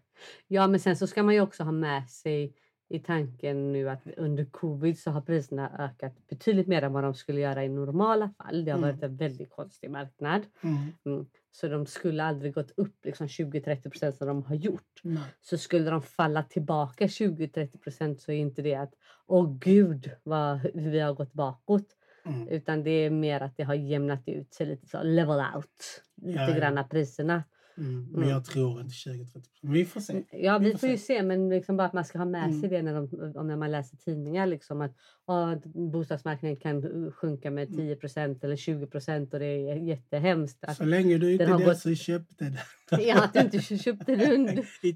Ja, 0.49 0.67
men 0.67 0.81
sen 0.81 0.97
så 0.97 1.07
ska 1.07 1.23
man 1.23 1.35
ju 1.35 1.41
också 1.41 1.63
ha 1.63 1.73
med 1.73 2.11
sig 2.11 2.55
i 2.89 2.99
tanken 2.99 3.73
nu 3.73 3.91
att 3.91 4.07
under 4.17 4.45
covid 4.45 4.99
så 4.99 5.11
har 5.11 5.21
priserna 5.21 5.71
ökat 5.79 6.27
betydligt 6.29 6.67
mer 6.67 6.83
än 6.83 6.93
vad 6.93 7.05
de 7.05 7.15
skulle 7.15 7.41
göra 7.41 7.65
i 7.65 7.69
normala 7.69 8.29
fall. 8.39 8.65
Det 8.65 8.71
har 8.71 8.79
Mm. 8.79 8.91
varit 8.91 9.03
en 9.03 9.17
väldigt 9.17 9.51
konstig 9.51 9.91
marknad. 9.91 10.43
Mm. 10.63 11.27
Mm. 11.55 11.61
Så 11.61 11.69
de 11.69 11.87
skulle 11.87 12.25
aldrig 12.25 12.55
gått 12.55 12.71
upp 12.77 13.05
liksom 13.05 13.27
20-30 13.27 13.91
procent 13.91 14.17
som 14.17 14.27
de 14.27 14.43
har 14.43 14.55
gjort. 14.55 15.01
Nej. 15.03 15.23
Så 15.41 15.59
skulle 15.59 15.91
de 15.91 16.03
falla 16.03 16.43
tillbaka 16.43 17.07
20-30 17.07 17.79
procent 17.79 18.21
så 18.21 18.33
är 18.33 18.37
inte 18.37 18.63
det 18.63 18.75
att 18.75 18.95
åh 19.27 19.59
gud 19.59 20.11
vad 20.23 20.61
vi 20.75 21.01
har 21.01 21.15
gått 21.15 21.33
bakåt. 21.33 21.87
Mm. 22.27 22.49
Utan 22.49 22.83
det 22.83 22.91
är 22.91 23.11
mer 23.11 23.41
att 23.41 23.57
det 23.57 23.63
har 23.63 23.75
jämnat 23.75 24.29
ut 24.29 24.55
sig 24.55 24.67
lite 24.67 24.87
så 24.87 25.03
level 25.03 25.43
out. 25.55 26.03
Lite 26.17 26.41
Ja, 26.41 26.51
ja. 26.51 26.57
granna 26.57 26.85
priserna. 26.85 27.45
Mm. 27.79 28.05
Men 28.11 28.17
Mm. 28.17 28.29
jag 28.29 28.45
tror 28.45 28.81
inte 28.81 28.95
20-30 28.95 29.43
Vi 29.61 29.85
får 29.85 30.01
se. 30.01 30.23
Ja, 30.31 30.59
Vi 30.59 30.65
vi 30.65 30.73
får 30.73 30.79
får 30.79 30.89
ju 30.89 30.97
se. 30.99 31.05
se, 31.05 31.23
men 31.23 31.49
liksom 31.49 31.77
bara 31.77 31.87
att 31.87 31.93
man 31.93 32.05
ska 32.05 32.19
ha 32.19 32.25
med 32.25 32.45
Mm. 32.45 32.61
sig 32.61 32.69
det 32.71 32.83
när, 32.83 32.95
de, 32.95 33.33
om 33.39 33.49
när 33.49 33.57
man 33.57 33.71
läser 33.71 33.97
tidningar. 33.97 34.47
Liksom 34.47 34.81
att 34.81 34.93
ja, 35.27 35.61
bostadsmarknaden 35.75 36.57
kan 36.57 37.13
sjunka 37.13 37.51
med 37.51 37.69
Mm. 37.69 37.77
10 37.77 37.97
eller 38.45 38.57
20% 38.57 39.35
och 39.35 39.41
det 39.41 39.47
är 39.47 39.77
jättehemskt. 39.77 40.77
Så 40.77 40.85
länge 40.85 41.19
du 41.19 41.33
inte 41.33 41.47
gått- 41.47 41.79
så 41.79 41.95
köpte 41.95 42.45
den. 42.45 42.57
ja, 43.07 43.25
att 43.25 43.33
du 43.33 43.41
inte 43.41 43.61
köpte 43.61 44.17
den. 44.17 44.47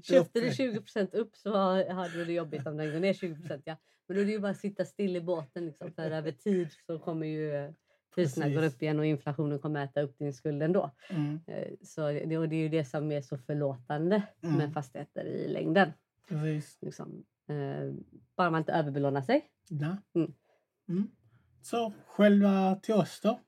Köpte 0.03 0.39
du 0.39 0.45
det. 0.45 0.53
20 0.55 0.77
upp 1.13 1.35
så 1.35 1.51
har- 1.55 1.93
hade 1.93 2.13
du 2.13 2.25
det 2.25 2.33
jobbigt 2.33 2.67
om 2.67 2.77
den 2.77 2.91
går 2.91 2.99
ner 2.99 3.13
20 3.13 3.59
ja. 3.65 3.77
Men 4.07 4.15
då 4.15 4.21
är 4.21 4.25
det 4.25 4.31
ju 4.31 4.39
bara 4.39 4.51
att 4.51 4.57
sitta 4.57 4.85
still 4.85 5.15
i 5.15 5.21
båten 5.21 5.65
liksom, 5.65 5.91
för 5.91 6.11
över 6.11 6.31
tid 6.31 6.67
så 6.87 6.99
kommer 6.99 7.27
ju 7.27 7.73
priserna 8.23 8.45
Precis. 8.45 8.73
upp 8.75 8.81
igen 8.81 8.99
och 8.99 9.05
inflationen 9.05 9.59
kommer 9.59 9.83
äta 9.83 10.01
upp 10.01 10.17
din 10.17 10.33
skuld 10.33 10.63
ändå. 10.63 10.91
Mm. 11.09 11.39
Eh, 11.47 11.67
Så 11.81 12.01
det, 12.11 12.37
och 12.37 12.49
det 12.49 12.55
är 12.55 12.59
ju 12.61 12.69
det 12.69 12.85
som 12.85 13.11
är 13.11 13.21
så 13.21 13.37
förlåtande 13.37 14.21
Mm. 14.43 14.55
med 14.57 14.73
fastigheter 14.73 15.25
i 15.25 15.47
längden. 15.47 15.91
Precis. 16.29 16.77
Liksom. 16.81 17.23
Eh, 17.49 17.93
bara 18.35 18.49
man 18.49 18.61
inte 18.61 18.73
överbelånar 18.73 19.21
sig. 19.21 19.45
Ja. 19.69 19.97
Mm. 20.15 20.33
Mm. 20.89 21.07
Så 21.61 21.93
själva 22.07 22.75
till 22.75 22.93
oss 22.93 23.19
då? 23.23 23.39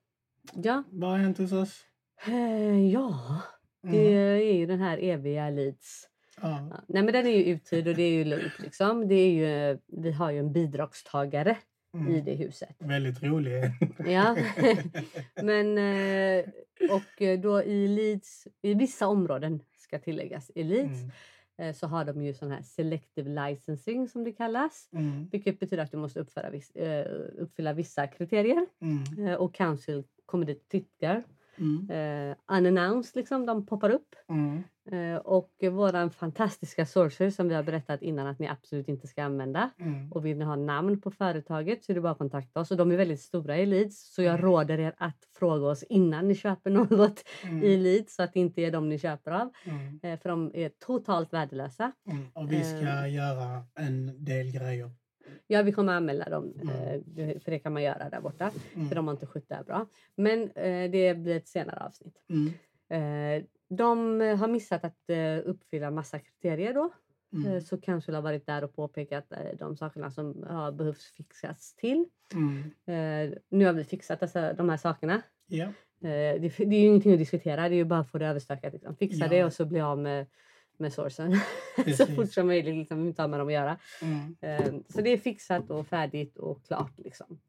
Ja, 0.53 0.83
Vad 0.89 1.09
har 1.09 1.17
hänt 1.17 1.37
hos 1.37 1.51
oss? 1.51 1.81
eh, 2.27 2.87
ja 2.91 3.41
det 3.81 3.87
Mm. 4.17 4.41
är 4.49 4.53
ju 4.59 4.65
den 4.65 4.79
här 4.79 4.97
eviga 4.97 5.49
Leeds. 5.49 6.07
Ja. 6.41 6.83
Nej 6.87 7.03
men 7.03 7.13
den 7.13 7.27
är 7.27 7.31
ju 7.31 7.43
uthyrd 7.45 7.87
och 7.87 7.95
det 7.95 8.03
är 8.03 8.11
ju 8.13 8.23
lugnt 8.23 8.59
liksom. 8.59 9.07
Det 9.07 9.15
är 9.15 9.31
ju, 9.31 9.79
vi 9.87 10.11
har 10.11 10.31
ju 10.31 10.39
en 10.39 10.53
bidragstagare 10.53 11.57
i 11.93 11.97
Mm. 11.97 12.25
det 12.25 12.33
huset. 12.35 12.75
Väldigt 12.79 13.23
rolig. 13.23 13.63
Ja. 14.05 14.37
Men 15.43 15.77
eh, 15.77 16.45
och 16.91 17.21
eh, 17.21 17.39
då 17.39 17.63
i 17.63 17.87
Leeds, 17.87 18.47
i 18.61 18.73
vissa 18.73 19.07
områden 19.07 19.59
ska 19.77 19.99
tilläggas, 19.99 20.51
i 20.55 20.63
Leeds 20.63 20.99
Mm. 21.01 21.11
eh, 21.57 21.73
så 21.75 21.87
har 21.87 22.05
de 22.05 22.21
ju 22.21 22.33
sån 22.33 22.51
här 22.51 22.61
selective 22.61 23.29
licensing 23.49 24.07
som 24.07 24.23
det 24.23 24.31
kallas. 24.31 24.89
Mm. 24.93 25.27
Vilket 25.31 25.59
betyder 25.59 25.83
att 25.83 25.91
du 25.91 25.97
måste 25.97 26.19
uppfylla 27.37 27.73
vissa 27.73 28.07
kriterier. 28.07 28.65
Mm. 28.81 29.35
Och 29.39 29.53
Council 29.55 30.03
kommer 30.25 30.45
dit 30.45 30.61
och 30.63 30.69
tittar 30.69 31.23
Mm. 31.57 31.89
eh, 31.89 32.35
unannounced 32.57 33.15
liksom, 33.15 33.45
de 33.45 33.65
poppar 33.65 33.89
upp. 33.89 34.15
Mm. 34.29 34.63
Eh, 34.91 35.17
och 35.17 35.51
våran 35.71 36.11
fantastiska 36.11 36.85
sourcer 36.85 37.29
som 37.29 37.47
vi 37.47 37.55
har 37.55 37.63
berättat 37.63 38.01
innan 38.01 38.27
att 38.27 38.39
ni 38.39 38.47
absolut 38.47 38.87
inte 38.87 39.07
ska 39.07 39.23
använda. 39.23 39.69
Mm. 39.79 40.11
Och 40.11 40.25
vill 40.25 40.37
ni 40.37 40.45
ha 40.45 40.55
namn 40.55 41.01
på 41.01 41.11
företaget 41.11 41.83
så 41.83 41.91
är 41.91 41.93
det 41.95 42.01
bara 42.01 42.11
att 42.11 42.17
kontakta 42.17 42.59
oss. 42.59 42.71
Och 42.71 42.77
de 42.77 42.91
är 42.91 42.97
väldigt 42.97 43.21
stora 43.21 43.57
i 43.57 43.65
Leeds 43.65 44.13
så 44.13 44.21
jag 44.21 44.33
Mm. 44.33 44.45
råder 44.45 44.77
er 44.79 44.93
att 44.97 45.17
fråga 45.39 45.65
oss 45.65 45.83
innan 45.83 46.27
ni 46.27 46.35
köper 46.35 46.69
något 46.97 47.23
Mm. 47.43 47.63
i 47.63 47.77
Leeds 47.77 48.15
så 48.15 48.23
att 48.23 48.33
det 48.33 48.39
inte 48.39 48.61
är 48.61 48.71
de 48.71 48.89
ni 48.89 48.99
köper 48.99 49.31
av. 49.31 49.51
Mm. 49.65 49.99
Eh, 50.03 50.19
för 50.19 50.29
de 50.29 50.51
är 50.53 50.69
totalt 50.69 51.33
värdelösa. 51.33 51.91
Mm. 52.11 52.27
Och 52.33 52.51
vi 52.51 52.63
ska 52.63 53.05
Eh. 53.05 53.13
göra 53.15 53.63
en 53.75 54.25
del 54.25 54.51
grejer. 54.51 54.91
Ja, 55.47 55.61
vi 55.61 55.71
kommer 55.71 55.93
anmäla 55.93 56.29
dem 56.29 56.53
Mm. 56.61 57.29
eh, 57.29 57.39
för 57.39 57.51
det 57.51 57.59
kan 57.59 57.73
man 57.73 57.83
göra 57.83 58.09
där 58.09 58.21
borta. 58.21 58.51
Mm. 58.75 58.87
För 58.87 58.95
de 58.95 59.07
har 59.07 59.13
inte 59.13 59.25
skött 59.25 59.49
det 59.49 59.55
här 59.55 59.63
bra. 59.63 59.87
Men 60.15 60.51
eh, 60.51 60.91
det 60.91 61.17
blir 61.17 61.35
ett 61.37 61.47
senare 61.47 61.79
avsnitt. 61.85 62.15
Mm. 62.29 62.53
Eh, 62.89 63.43
de 63.69 64.19
har 64.39 64.47
missat 64.47 64.83
att 64.83 65.09
uppfylla 65.45 65.91
massa 65.91 66.19
kriterier 66.19 66.73
då. 66.73 66.91
Mm. 67.33 67.61
Så 67.61 67.77
kanske 67.77 68.11
har 68.11 68.21
varit 68.21 68.45
där 68.45 68.63
och 68.63 68.75
påpekat 68.75 69.33
de 69.59 69.77
sakerna 69.77 70.11
som 70.11 70.43
har 70.49 70.71
behövs 70.71 71.11
fixas 71.11 71.75
till. 71.75 72.05
Mm. 72.33 73.39
Nu 73.49 73.65
har 73.65 73.73
vi 73.73 73.83
fixat 73.83 74.19
dessa, 74.19 74.53
de 74.53 74.69
här 74.69 74.77
sakerna. 74.77 75.21
Eh, 76.03 76.41
det, 76.41 76.53
det 76.57 76.75
är 76.75 76.79
ju 76.81 76.87
ingenting 76.87 77.13
att 77.13 77.19
diskutera, 77.19 77.69
det 77.69 77.75
är 77.75 77.77
ju 77.77 77.85
bara 77.85 77.99
att 77.99 78.11
få 78.11 78.17
det 78.17 78.27
överstökat. 78.27 78.73
Liksom. 78.73 78.95
Fixa 78.95 79.25
Ja. 79.25 79.29
det 79.29 79.43
och 79.45 79.53
så 79.53 79.65
bli 79.65 79.81
av 79.81 79.97
med, 79.99 80.25
med 80.81 80.93
sourcen 80.93 81.39
så 81.97 82.05
fort 82.05 82.33
som 82.33 82.47
möjligt. 82.47 82.75
Liksom, 82.75 83.07
inte 83.07 83.21
har 83.21 83.29
med 83.29 83.39
dem 83.39 83.47
att 83.47 83.53
göra. 83.53 83.77
Mm. 84.01 84.35
Eh, 84.41 84.73
så 84.89 85.01
det 85.01 85.09
är 85.09 85.17
fixat 85.17 85.69
och 85.69 85.87
färdigt 85.87 86.37
och 86.37 86.65
klart. 86.65 86.93
Liksom. 86.97 87.39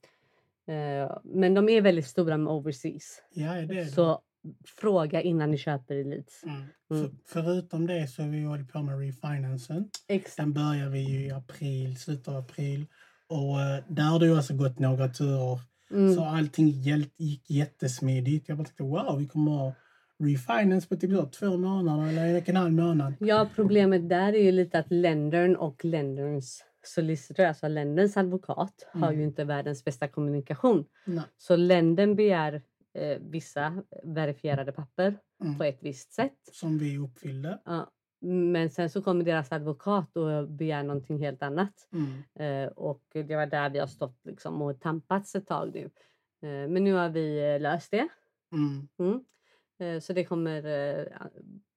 Eh, 0.67 1.17
men 1.25 1.55
de 1.55 1.69
är 1.69 1.81
väldigt 1.81 2.07
stora 2.07 2.37
med 2.37 2.53
overseas. 2.53 3.23
Ja, 3.35 3.53
det 3.53 3.67
det. 3.67 3.87
Så 3.87 4.21
fråga 4.65 5.23
innan 5.23 5.51
ni 5.51 5.59
köper 5.59 5.95
i 5.95 6.05
Leeds. 6.05 6.45
Mm. 6.45 6.57
Mm. 6.57 6.71
För, 6.89 7.11
förutom 7.27 7.87
det 7.87 8.07
så 8.09 8.23
har 8.23 8.29
vi 8.29 8.43
hållit 8.43 8.73
på 8.73 8.83
med 8.83 8.99
refinansen. 8.99 9.91
Exakt. 10.09 10.37
Den 10.37 10.53
börjar 10.53 10.89
vi 10.89 11.01
ju 11.01 11.27
i 11.27 11.31
april, 11.31 11.97
slutet 11.97 12.29
av 12.29 12.37
april. 12.37 12.87
Och 13.27 13.61
eh, 13.61 13.85
där 13.89 14.03
har 14.03 14.19
det 14.19 14.27
ju 14.27 14.37
alltså 14.37 14.55
gått 14.55 14.79
några 14.79 15.09
turer. 15.09 15.61
Mm. 15.91 16.15
Så 16.15 16.25
allting 16.25 16.69
gick 17.17 17.51
jättesmidigt. 17.51 18.49
Jag 18.49 18.59
bara 18.59 18.65
tänkte 18.65 18.83
wow, 18.83 19.19
vi 19.19 19.29
kommer 19.29 19.53
ha 19.53 19.75
refinance 20.27 20.89
på 20.89 20.97
typ 20.97 21.11
så 21.11 21.27
två 21.27 21.57
månader 21.57 22.09
eller 22.09 22.27
en 22.29 22.37
och 22.37 22.49
en 22.49 22.57
halv 22.57 22.73
månad. 22.73 23.15
Ja, 23.21 23.49
problemet 23.55 24.09
där 24.09 24.33
är 24.33 24.43
ju 24.43 24.53
lite 24.53 24.79
att 24.79 24.91
ländern 24.91 25.57
och 25.57 25.85
länderns 25.85 26.65
solicitor, 26.85 27.45
alltså 27.45 27.69
länderns 27.69 28.17
advokat, 28.17 28.89
har 28.93 29.07
Mm. 29.09 29.19
ju 29.21 29.25
inte 29.27 29.45
världens 29.45 29.85
bästa 29.85 30.09
kommunikation. 30.09 30.85
Nej. 31.07 31.25
Så 31.39 31.57
ländern 31.57 32.17
begär 32.17 32.63
eh, 32.95 33.19
vissa 33.21 33.83
verifierade 34.05 34.73
papper 34.73 35.19
Mm. 35.43 35.59
på 35.59 35.65
ett 35.65 35.79
visst 35.83 36.13
sätt. 36.13 36.39
Som 36.53 36.79
vi 36.79 36.99
uppfyllde. 36.99 37.59
Ja. 37.65 37.91
Men 38.25 38.71
sen 38.71 38.91
så 38.91 39.03
kommer 39.03 39.25
deras 39.25 39.53
advokat 39.53 40.17
och 40.17 40.49
begär 40.49 40.83
någonting 40.83 41.19
helt 41.19 41.43
annat. 41.43 41.73
Mm. 41.93 42.65
Eh, 42.65 42.69
och 42.73 43.03
det 43.13 43.37
var 43.37 43.47
där 43.47 43.71
vi 43.71 43.79
har 43.79 43.87
stått 43.87 44.21
liksom 44.25 44.63
och 44.63 44.81
tampats 44.81 45.35
ett 45.35 45.47
tag 45.47 45.71
nu. 45.75 45.81
Eh, 46.49 46.69
men 46.69 46.85
nu 46.85 46.93
har 46.93 47.09
vi 47.09 47.55
eh, 47.55 47.61
löst 47.61 47.91
det. 47.91 48.09
Mm. 48.53 48.89
Eh, 49.83 50.01
Så 50.01 50.13
det 50.13 50.25
kommer 50.25 50.65
eh, 50.67 51.07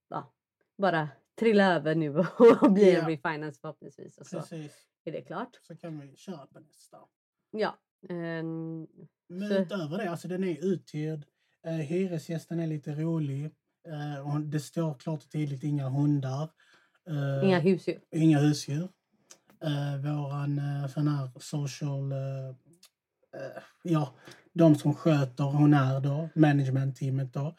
ja, 0.09 0.33
bara 0.77 1.09
trilla 1.39 1.73
över 1.75 1.95
nu 1.95 2.09
och 2.61 2.71
bli 2.71 2.89
en 2.95 3.01
Ja. 3.01 3.09
refinance 3.09 3.59
förhoppningsvis. 3.61 4.17
Och 4.17 4.27
så 4.27 4.39
Precis. 4.39 4.71
är 5.05 5.11
det 5.11 5.21
klart. 5.21 5.59
Så 5.61 5.75
kan 5.77 5.99
vi 5.99 6.15
köra 6.15 6.45
på 6.47 6.59
nästa. 6.59 6.97
Ja. 7.51 7.77
ehm, 8.09 8.87
Men 9.29 9.49
Så- 9.49 9.53
utöver 9.55 9.97
det, 9.97 10.09
alltså 10.11 10.27
den 10.27 10.43
är 10.43 10.65
uthyrd. 10.65 11.25
Eh, 11.65 11.71
hyresgästen 11.73 12.59
är 12.59 12.67
lite 12.67 12.91
rolig. 12.95 13.45
Eh, 13.87 14.33
och 14.35 14.41
det 14.41 14.59
står 14.59 14.93
klart 14.93 15.23
och 15.23 15.29
tydligt 15.31 15.63
inga 15.63 15.89
hundar. 15.89 16.49
Eh, 17.09 17.47
Inga 17.47 17.59
husdjur. 17.59 18.01
inga 18.11 18.39
husdjur. 18.39 18.89
Eh, 19.63 19.97
våran 19.97 20.59
eh, 20.59 20.87
sån 20.87 21.07
här 21.07 21.29
social... 21.39 22.13
Ja, 23.83 24.15
de 24.53 24.75
som 24.75 24.93
sköter 24.93 25.43
hon 25.43 25.73
är 25.73 25.99
då, 26.01 26.29
managementteamet 26.35 27.33
då, 27.33 27.55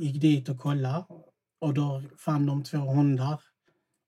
gick 0.00 0.20
dit 0.20 0.48
och 0.48 0.58
kollade. 0.58 1.04
Och 1.58 1.74
då 1.74 2.02
fann 2.18 2.46
de 2.46 2.62
två 2.64 2.78
hundar. 2.78 3.40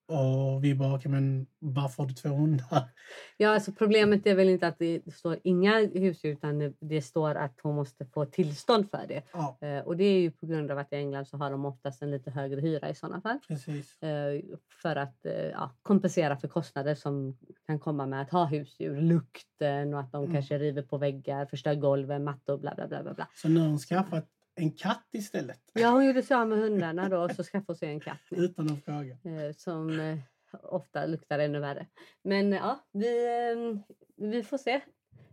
Och 0.09 0.65
vi 0.65 0.75
bara, 0.75 1.01
men 1.05 1.47
varför 1.59 2.03
har 2.03 2.09
du 2.09 2.15
två 2.15 2.29
hundar? 2.29 2.89
Ja, 3.37 3.49
alltså 3.55 3.73
problemet 3.73 4.27
är 4.27 4.35
väl 4.35 4.49
inte 4.49 4.67
att 4.67 4.79
det 4.79 5.15
står 5.15 5.39
inga 5.45 5.79
husdjur 5.79 6.33
utan 6.33 6.75
det- 6.81 7.03
står 7.03 7.35
att 7.35 7.61
hon 7.63 7.75
måste 7.75 8.05
få 8.07 8.25
tillstånd 8.25 8.91
för 8.91 9.05
det. 9.09 9.23
Ja, 9.33 9.59
Eh, 9.61 9.79
och 9.79 9.97
det 9.97 10.05
är 10.05 10.21
ju 10.21 10.31
på 10.31 10.47
grund 10.47 10.71
av 10.71 10.79
att 10.79 10.93
i 10.93 10.97
England 10.97 11.27
så 11.27 11.37
har 11.37 11.51
de 11.51 11.65
oftast 11.65 12.03
en 12.03 12.11
lite 12.11 12.31
högre 12.31 12.61
hyra 12.61 12.91
i 12.91 12.95
sådana 12.95 13.21
fall. 13.21 13.39
precis. 13.49 14.03
Eh, 14.03 14.41
för 14.83 14.97
att 14.97 15.27
eh, 15.27 15.33
ja, 15.33 15.71
kompensera 15.83 16.37
för 16.37 16.49
kostnader 16.49 16.95
som 16.95 17.37
kan 17.67 17.79
komma 17.79 18.07
med 18.07 18.23
att 18.23 18.31
ha 18.31 18.45
husdjur. 18.45 19.01
Lukten 19.01 19.95
och 19.95 20.01
att 20.01 20.13
de 20.13 20.23
Mm. 20.25 20.35
kanske 20.35 20.59
river 20.59 20.83
på 20.83 20.99
väggar, 20.99 21.47
förstör 21.47 21.75
golven, 21.75 22.25
mattor, 22.25 22.59
bla 22.59 22.75
bla. 22.75 22.87
bla, 22.89 23.15
bla. 23.15 23.29
Så 23.35 23.49
nu 23.49 23.61
har 23.61 23.69
hon 23.69 23.79
skaffat 23.79 24.29
en 24.55 24.71
katt 24.73 25.09
istället. 25.13 25.61
Ja, 25.73 25.91
hon 25.91 26.07
gjorde 26.07 26.23
sig 26.23 26.37
av 26.37 26.49
med 26.49 26.59
hundarna 26.59 27.09
då 27.09 27.19
och 27.19 27.31
så 27.31 27.43
skaffade 27.45 27.65
hon 27.67 27.77
sig 27.77 27.89
en 27.89 28.01
katt 28.01 28.21
Utan 28.31 28.71
att 28.73 28.85
fråga. 28.85 29.19
eh, 29.25 29.53
som 29.57 30.01
eh, 30.01 30.19
ofta 30.63 31.07
luktar 31.07 31.39
ännu 31.39 31.61
värre. 31.61 31.87
Men 32.23 32.53
ja, 32.53 32.87
vi, 32.93 33.25
eh, 33.27 33.79
vi 34.17 34.43
får 34.43 34.59
se. 34.59 34.81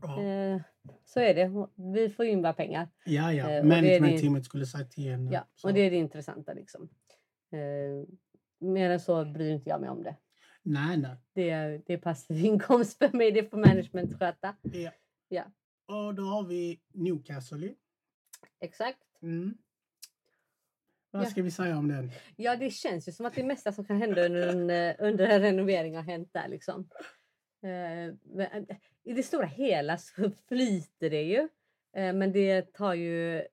Ja, 0.01 0.23
Eh, 0.23 0.61
så 1.05 1.19
är 1.19 1.33
det. 1.33 1.67
Vi 1.93 2.09
får 2.09 2.25
in 2.25 2.41
bara 2.41 2.53
pengar. 2.53 2.89
ja. 3.05 3.33
ja. 3.33 3.63
Managementteamet 3.63 4.45
skulle 4.45 4.65
säga 4.65 4.85
till 4.85 5.09
henne. 5.11 5.31
Ja, 5.33 5.47
så. 5.55 5.67
och 5.67 5.73
det 5.73 5.79
är 5.79 5.91
det 5.91 5.97
intressanta 5.97 6.53
liksom. 6.53 6.89
Eh, 7.51 8.07
mer 8.59 8.89
än 8.89 8.99
så 8.99 9.25
bryr 9.25 9.51
inte 9.51 9.69
jag 9.69 9.81
mig 9.81 9.89
om 9.89 10.03
det. 10.03 10.15
Nej, 10.63 10.97
nej. 10.97 11.15
Det 11.33 11.49
är, 11.49 11.81
det 11.85 11.93
är 11.93 11.97
passiv 11.97 12.37
inkomst 12.45 12.97
för 12.97 13.17
mig, 13.17 13.31
det 13.31 13.49
får 13.49 13.57
management 13.57 14.19
sköta. 14.19 14.55
Ja. 14.61 14.91
Ja. 15.27 15.43
Och 15.87 16.15
då 16.15 16.23
har 16.23 16.43
vi 16.43 16.81
Newcastle. 16.93 17.73
Exakt. 18.59 18.99
Mm. 19.21 19.57
Vad 21.11 21.21
Ja. 21.21 21.29
ska 21.29 21.41
vi 21.43 21.51
säga 21.51 21.77
om 21.77 21.87
den? 21.87 22.11
Ja, 22.35 22.55
det 22.55 22.69
känns 22.69 23.07
ju 23.07 23.11
som 23.11 23.25
att 23.25 23.35
det 23.35 23.43
mesta 23.43 23.71
som 23.71 23.85
kan 23.85 23.97
hända 23.97 24.25
under 24.25 24.47
en, 24.47 24.69
eh, 24.69 24.95
under 24.99 25.27
en 25.27 25.41
renovering 25.41 25.95
har 25.95 26.03
hänt 26.03 26.29
där. 26.33 26.47
Liksom. 26.47 26.89
Eh, 27.61 28.15
men, 28.23 28.65
eh, 28.69 28.77
I 29.03 29.13
det 29.13 29.23
stora 29.23 29.45
hela 29.45 29.97
så 29.97 30.31
flyter 30.47 31.09
det 31.09 31.23
ju. 31.23 31.47
Men 31.93 32.31
det 32.31 32.73
tar 32.73 32.93
ju 32.93 33.43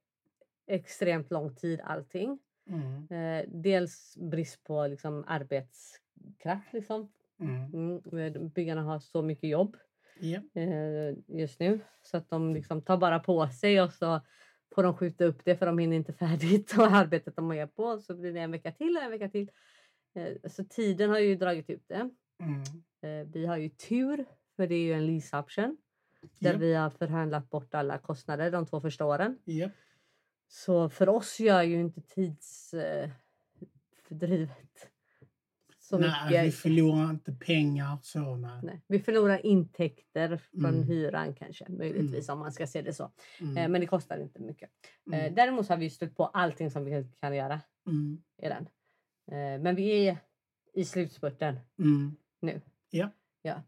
extremt 0.66 1.30
lång 1.30 1.54
tid 1.56 1.80
allting. 1.84 2.38
Mm. 2.68 3.06
Dels 3.62 4.16
brist 4.16 4.64
på 4.64 4.86
liksom, 4.86 5.24
arbetskraft. 5.26 6.72
Liksom. 6.72 7.12
Mm. 7.40 8.00
Mm, 8.12 8.48
byggarna 8.48 8.82
har 8.82 8.98
så 8.98 9.22
mycket 9.22 9.50
jobb 9.50 9.76
eh, 10.54 11.14
just 11.26 11.60
nu 11.60 11.80
så 12.02 12.16
att 12.16 12.30
de 12.30 12.54
liksom 12.54 12.82
tar 12.82 12.96
bara 12.96 13.18
på 13.18 13.48
sig 13.48 13.80
och 13.82 13.92
så 13.92 14.20
får 14.74 14.82
de 14.82 14.96
skjuta 14.96 15.24
upp 15.24 15.44
det 15.44 15.56
för 15.56 15.66
de 15.66 15.78
hinner 15.78 15.96
inte 15.96 16.12
färdigt 16.18 16.78
och 16.78 16.86
arbetet 16.86 17.36
de 17.36 17.52
är 17.52 17.66
på. 17.66 17.98
Så 17.98 18.14
blir 18.14 18.32
det 18.32 18.40
en 18.40 18.50
vecka 18.50 18.72
till 18.72 18.96
och 18.96 19.02
en 19.02 19.10
vecka 19.10 19.28
till. 19.28 19.50
Eh, 20.14 20.50
så 20.50 20.64
tiden 20.64 21.10
har 21.10 21.18
ju 21.18 21.36
dragit 21.36 21.70
ut 21.70 21.84
det. 21.88 22.10
Mm. 22.40 22.60
Eh, 23.02 23.26
vi 23.32 23.46
har 23.46 23.56
ju 23.56 23.68
tur 23.68 24.24
för 24.56 24.66
det 24.66 24.74
är 24.74 24.82
ju 24.82 24.92
en 24.92 25.06
lease 25.06 25.38
option 25.38 25.76
där 26.40 26.52
Ja. 26.52 26.58
vi 26.58 26.74
har 26.74 26.90
förhandlat 26.90 27.50
bort 27.50 27.74
alla 27.74 27.98
kostnader 27.98 28.50
de 28.50 28.66
två 28.66 28.80
första 28.80 29.04
åren. 29.04 29.38
Ja. 29.44 29.70
Så 30.48 30.88
för 30.88 31.08
oss 31.08 31.40
gör 31.40 31.62
ju 31.62 31.80
inte 31.80 32.00
tidsfördrivet 32.00 33.20
eh, 34.10 34.88
så 35.88 35.98
Nej, 35.98 36.10
mycket. 36.28 36.44
vi 36.46 36.50
förlorar 36.52 37.10
inte 37.10 37.32
pengar 37.32 37.98
så. 38.02 38.36
Nej. 38.36 38.60
Nej, 38.62 38.82
vi 38.88 38.98
förlorar 39.00 39.46
intäkter 39.46 40.36
från 40.36 40.74
Mm. 40.74 40.82
hyran 40.88 41.34
kanske, 41.34 41.68
möjligtvis 41.68 42.28
om 42.28 42.38
man 42.38 42.52
ska 42.52 42.66
se 42.66 42.82
det 42.82 42.92
så. 42.92 43.04
Eh, 43.40 43.48
Mm. 43.50 43.72
men 43.72 43.80
det 43.80 43.86
kostar 43.86 44.18
inte 44.18 44.40
mycket. 44.40 44.70
Eh, 45.12 45.18
Mm. 45.20 45.34
däremot 45.34 45.68
har 45.68 45.76
vi 45.76 45.90
stött 45.90 46.16
på 46.16 46.24
allting 46.26 46.70
som 46.70 46.84
vi 46.84 47.06
kan 47.20 47.36
göra 47.36 47.60
Mm. 47.86 48.22
i 48.42 48.48
den. 48.48 48.68
Eh, 49.32 49.60
men 49.62 49.74
vi 49.76 50.08
är 50.08 50.18
i 50.74 50.84
slutspurten 50.84 51.58
Mm. 51.78 52.16
nu. 52.40 52.60
Ja. 52.90 53.10
ja. 53.42 53.62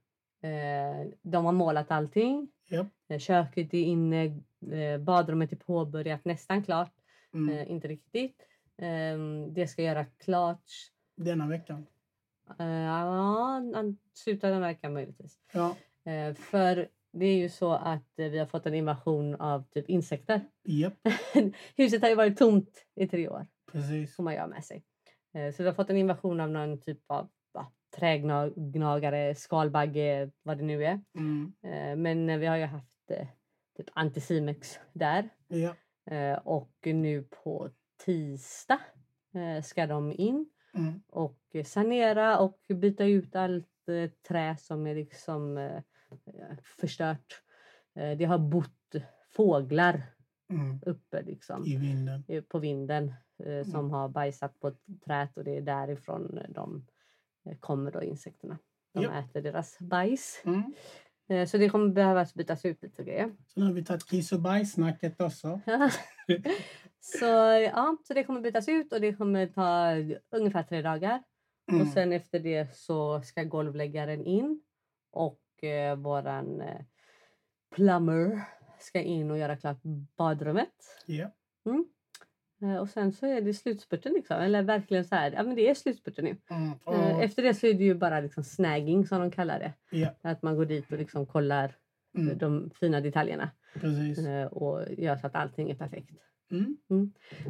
De 1.23 1.45
har 1.45 1.53
målat 1.53 1.91
allting. 1.91 2.49
Ja. 2.69 2.87
Köket 3.19 3.75
är 3.75 3.79
inne, 3.83 4.41
badrummet 5.01 5.53
är 5.53 5.57
påbörjat, 5.57 6.25
nästan 6.25 6.63
klart. 6.63 6.93
Mm. 7.35 7.69
Inte 7.69 7.89
riktigt. 7.89 8.47
Eh, 8.79 9.19
det 9.53 9.67
ska 9.67 9.83
göra 9.83 10.05
klart 10.05 10.65
Denna 11.17 11.47
veckan. 11.49 11.87
Eh, 12.59 12.67
ja, 12.67 13.63
här 14.43 14.61
veckan 14.61 14.93
möjligtvis. 14.93 15.39
Ja. 15.53 15.77
Eh, 16.05 16.35
för 16.35 16.89
det 17.13 17.27
är 17.27 17.37
ju 17.37 17.49
så 17.49 17.73
att 17.73 18.13
vi 18.17 18.39
har 18.39 18.47
fått 18.47 18.67
en 18.67 18.75
invasion 18.75 19.35
av 19.35 19.63
typ 19.71 19.89
insekter. 19.89 20.41
Japp. 20.65 21.09
Huset 21.77 22.03
har 22.03 22.09
ju 22.09 22.15
varit 22.15 22.39
tomt 22.39 22.87
i 22.95 23.09
tre 23.09 23.29
år, 23.29 23.47
Precis. 23.73 24.17
får 24.17 24.23
man 24.23 24.39
ha 24.39 24.47
med 24.47 24.65
sig. 24.65 24.85
Eh, 25.35 25.55
så 25.55 25.63
vi 25.63 25.69
har 25.69 25.75
fått 25.75 25.91
en 25.91 25.97
invasion 25.97 26.41
av 26.41 26.51
någon 26.51 26.81
typ 26.81 27.01
av 27.07 27.29
va, 27.53 27.73
trägnagare, 27.97 29.35
skalbagge, 29.35 30.31
vad 30.43 30.59
det 30.59 30.65
nu 30.65 30.85
är. 30.85 31.01
Mm. 31.19 31.53
Men 32.03 32.41
vi 32.41 32.47
har 32.47 32.57
ju 32.57 32.65
haft 32.65 33.13
typ 33.77 33.89
Anticimex 33.93 34.79
där. 34.93 35.29
Ja. 35.49 35.75
Eh, 36.15 36.39
och 36.39 36.77
nu 36.83 37.23
på 37.23 37.71
tisdag 38.05 38.81
ska 39.63 39.87
de 39.87 40.13
in 40.13 40.51
Mm. 40.75 41.03
och 41.09 41.57
sanera 41.65 42.39
och 42.39 42.59
byta 42.69 43.05
ut 43.05 43.37
allt 43.37 43.89
eh, 43.89 44.11
trä 44.29 44.57
som 44.61 44.87
är 44.87 44.95
liksom 44.95 45.59
eh, 45.59 45.77
eh, 46.27 46.57
förstört. 46.81 47.43
Eh, 47.95 48.19
det 48.19 48.25
har 48.25 48.39
bott 48.39 48.95
fåglar 49.31 50.03
Mm. 50.51 50.79
uppe 50.87 51.23
liksom 51.23 51.65
I 51.67 51.77
vinden. 51.77 52.25
på 52.49 52.59
vinden 52.59 53.15
eh, 53.45 53.65
som 53.65 53.91
har 53.91 54.09
bajsat 54.09 54.61
på 54.61 54.73
träet 55.05 55.37
och 55.37 55.45
det 55.45 55.57
är 55.57 55.61
därifrån 55.61 56.39
de 56.49 56.87
kommer 57.61 57.91
då 57.93 58.03
insekterna. 58.03 58.59
De 58.93 59.03
Ja. 59.03 59.13
äter 59.19 59.43
deras 59.43 59.79
bajs. 59.79 60.43
Mm. 60.45 60.73
Eh, 61.29 61.47
så 61.47 61.59
det 61.59 61.69
kommer 61.69 61.89
behövas 61.89 62.35
bytas 62.35 62.65
ut 62.65 62.83
lite 62.83 63.05
grejer. 63.05 63.37
Så 63.47 63.61
nu 63.61 63.67
har 63.67 63.73
vi 63.73 63.85
tagit 63.85 64.07
kiss 64.07 64.33
och 64.33 64.41
bajssnacket 64.41 65.21
också. 65.21 65.61
så 67.01 67.27
ja, 67.73 67.97
så 68.05 68.15
det 68.15 68.25
kommer 68.25 68.41
bytas 68.41 68.69
ut 68.69 68.93
och 68.93 69.01
det 69.01 69.13
kommer 69.13 69.47
ta 69.47 69.93
ungefär 70.37 70.63
tre 70.63 70.83
dagar. 70.83 71.23
Mm. 71.71 71.81
Och 71.81 71.89
sen 71.89 72.13
efter 72.13 72.41
det 72.41 72.77
så 72.77 73.21
ska 73.23 73.43
golvläggaren 73.43 74.25
in 74.25 74.63
och 75.11 75.65
eh, 75.65 75.97
våran 75.97 76.61
eh, 76.61 76.81
plumber 77.75 78.41
ska 78.79 79.01
in 79.01 79.31
och 79.31 79.39
göra 79.39 79.57
klart 79.57 79.83
badrummet. 80.17 81.05
Ja. 81.07 81.25
Eh, 81.67 81.83
och 82.81 82.89
sen 82.89 83.13
så 83.13 83.27
är 83.27 83.41
det 83.41 83.55
slutspurten 83.55 84.13
liksom. 84.13 84.37
Eller 84.41 84.63
verkligen 84.63 85.05
så 85.05 85.15
här, 85.15 85.33
ja 85.33 85.43
men 85.43 85.55
det 85.57 85.69
är 85.71 85.75
slutspurten 85.75 86.25
nu. 86.25 86.37
Mm. 86.51 86.69
Eh, 86.69 86.77
Och, 87.17 87.23
efter 87.23 87.43
det 87.43 87.55
så 87.55 87.67
är 87.67 87.75
det 87.75 87.85
ju 87.85 87.95
bara 87.95 88.21
liksom 88.21 88.45
snagging 88.45 89.07
som 89.07 89.21
de 89.21 89.31
kallar 89.31 89.59
det. 89.59 89.73
ja. 89.91 90.09
Att 90.23 90.43
man 90.43 90.57
går 90.57 90.67
dit 90.67 90.93
och 90.93 90.99
liksom 90.99 91.27
kollar 91.27 91.75
Mm. 92.19 92.39
de 92.39 92.71
fina 92.81 93.01
detaljerna 93.01 93.51
Precis. 93.75 94.19
eh, 94.27 94.47
och 94.47 94.85
gör 94.99 95.17
så 95.17 95.27
att 95.27 95.35
allting 95.35 95.71
är 95.71 95.75
perfekt. 95.75 96.11
Mm. 96.51 96.77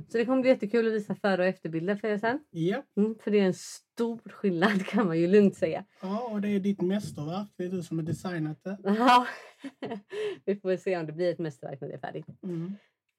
Så 0.08 0.18
det 0.18 0.24
kommer 0.24 0.40
bli 0.42 0.50
jättekul 0.50 0.86
att 0.88 0.92
visa 0.92 1.14
före 1.14 1.42
och 1.42 1.48
efterbilder 1.48 1.96
för 1.96 2.08
er 2.08 2.18
sen. 2.18 2.38
Ja. 2.50 2.82
Mm, 2.96 3.14
för 3.22 3.30
det 3.30 3.40
är 3.40 3.44
en 3.46 3.54
stor 3.54 4.20
skillnad 4.30 4.86
kan 4.86 5.06
man 5.06 5.18
ju 5.18 5.26
lugnt 5.26 5.56
säga. 5.56 5.84
ja, 6.02 6.28
och 6.32 6.40
det 6.40 6.48
är 6.48 6.60
ditt 6.60 6.80
mästerverk. 6.82 7.48
Det 7.56 7.64
är 7.64 7.68
du 7.68 7.82
som 7.82 7.98
har 7.98 8.04
designat 8.04 8.64
det. 8.64 8.78
Ja. 8.84 9.26
Vi 10.44 10.56
får 10.56 10.76
se 10.76 10.96
om 10.98 11.06
det 11.06 11.12
blir 11.12 11.30
ett 11.32 11.38
mästerverk 11.38 11.80
när 11.80 11.88
det 11.88 11.94
är 11.94 11.98
färdigt. 11.98 12.26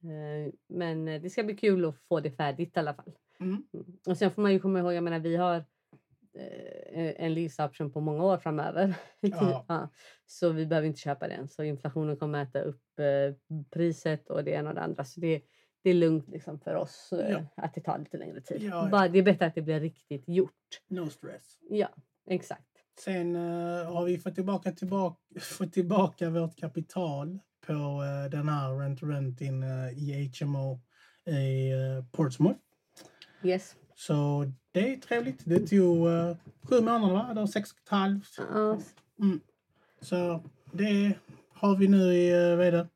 Eh, 0.03 0.53
Men 0.67 1.07
eh, 1.07 1.21
det 1.21 1.29
ska 1.29 1.43
bli 1.43 1.55
kul 1.55 1.85
att 1.85 1.97
få 1.97 2.19
det 2.19 2.31
färdigt 2.31 2.77
i 2.77 2.79
alla 2.79 2.93
fall. 2.93 3.13
Mm. 3.39 3.63
Mm. 3.73 3.85
Och 4.07 4.17
sen 4.17 4.31
får 4.31 4.41
man 4.41 4.53
ju 4.53 4.59
komma 4.59 4.79
ihåg, 4.79 4.93
jag 4.93 5.03
menar 5.03 5.19
vi 5.19 5.35
har 5.35 5.55
eh, 6.33 7.13
en 7.25 7.33
lease-option 7.33 7.91
på 7.91 8.01
många 8.01 8.23
år 8.23 8.37
framöver. 8.37 8.93
Ja. 9.21 9.65
Ja, 9.67 9.89
Så 10.25 10.49
vi 10.51 10.65
behöver 10.65 10.87
inte 10.87 10.99
köpa 10.99 11.27
den. 11.27 11.47
Så 11.47 11.63
inflationen 11.63 12.17
kommer 12.17 12.43
äta 12.43 12.61
upp 12.61 12.83
priset 13.69 14.29
och 14.29 14.43
det 14.43 14.51
ena 14.51 14.69
och 14.69 14.75
det 14.75 14.81
andra. 14.81 15.05
Så 15.05 15.19
det, 15.19 15.41
det 15.83 15.89
är 15.89 15.93
lugnt 15.93 16.29
liksom 16.29 16.59
för 16.59 16.75
oss 16.75 17.09
Ja. 17.11 17.43
att 17.55 17.73
det 17.73 17.81
tar 17.81 17.99
lite 17.99 18.17
längre 18.17 18.41
tid. 18.41 18.63
Ja. 18.63 18.89
Bara, 18.91 19.07
det 19.07 19.19
är 19.19 19.23
bättre 19.23 19.45
att 19.45 19.55
det 19.55 19.61
blir 19.61 19.79
riktigt 19.79 20.27
gjort. 20.27 20.81
No 20.87 21.09
stress. 21.09 21.57
Ja, 21.69 21.89
exakt. 22.29 22.65
Sen 22.99 23.35
eh, 23.35 23.93
har 23.93 24.05
vi 24.05 24.17
fått 24.17 24.35
tillbaka, 24.35 24.71
tillbaka, 24.71 25.17
fått 25.39 25.73
tillbaka 25.73 26.29
vårt 26.29 26.55
kapital 26.55 27.39
på 27.69 28.03
eh, 28.03 28.31
den 28.31 28.49
här 28.49 28.79
rent 28.79 29.03
rentin 29.03 29.63
uh, 29.63 29.89
i 29.93 30.31
HMO 30.39 30.79
i 31.25 31.73
uh, 31.73 32.05
Portsmouth. 32.11 32.59
Yes. 33.43 33.75
Så 33.95 34.51
det 34.71 34.93
är 34.93 34.97
trevligt. 34.97 35.45
Det 35.45 35.67
tog 35.67 36.07
uh, 36.07 36.35
sju 36.63 36.81
månader, 36.81 37.13
va? 37.13 37.27
Eller 37.31 37.45
sex 37.45 37.71
och 37.71 37.77
ett 37.83 37.89
halvt. 37.89 38.39
Mm. 39.19 39.39
Så 40.01 40.43
det 40.71 41.13
har 41.53 41.75
vi 41.75 41.87
nu 41.87 42.13
i, 42.13 42.51
uh, 42.51 42.57
vad 42.57 42.67
är 42.67 42.71
det? 42.71 42.87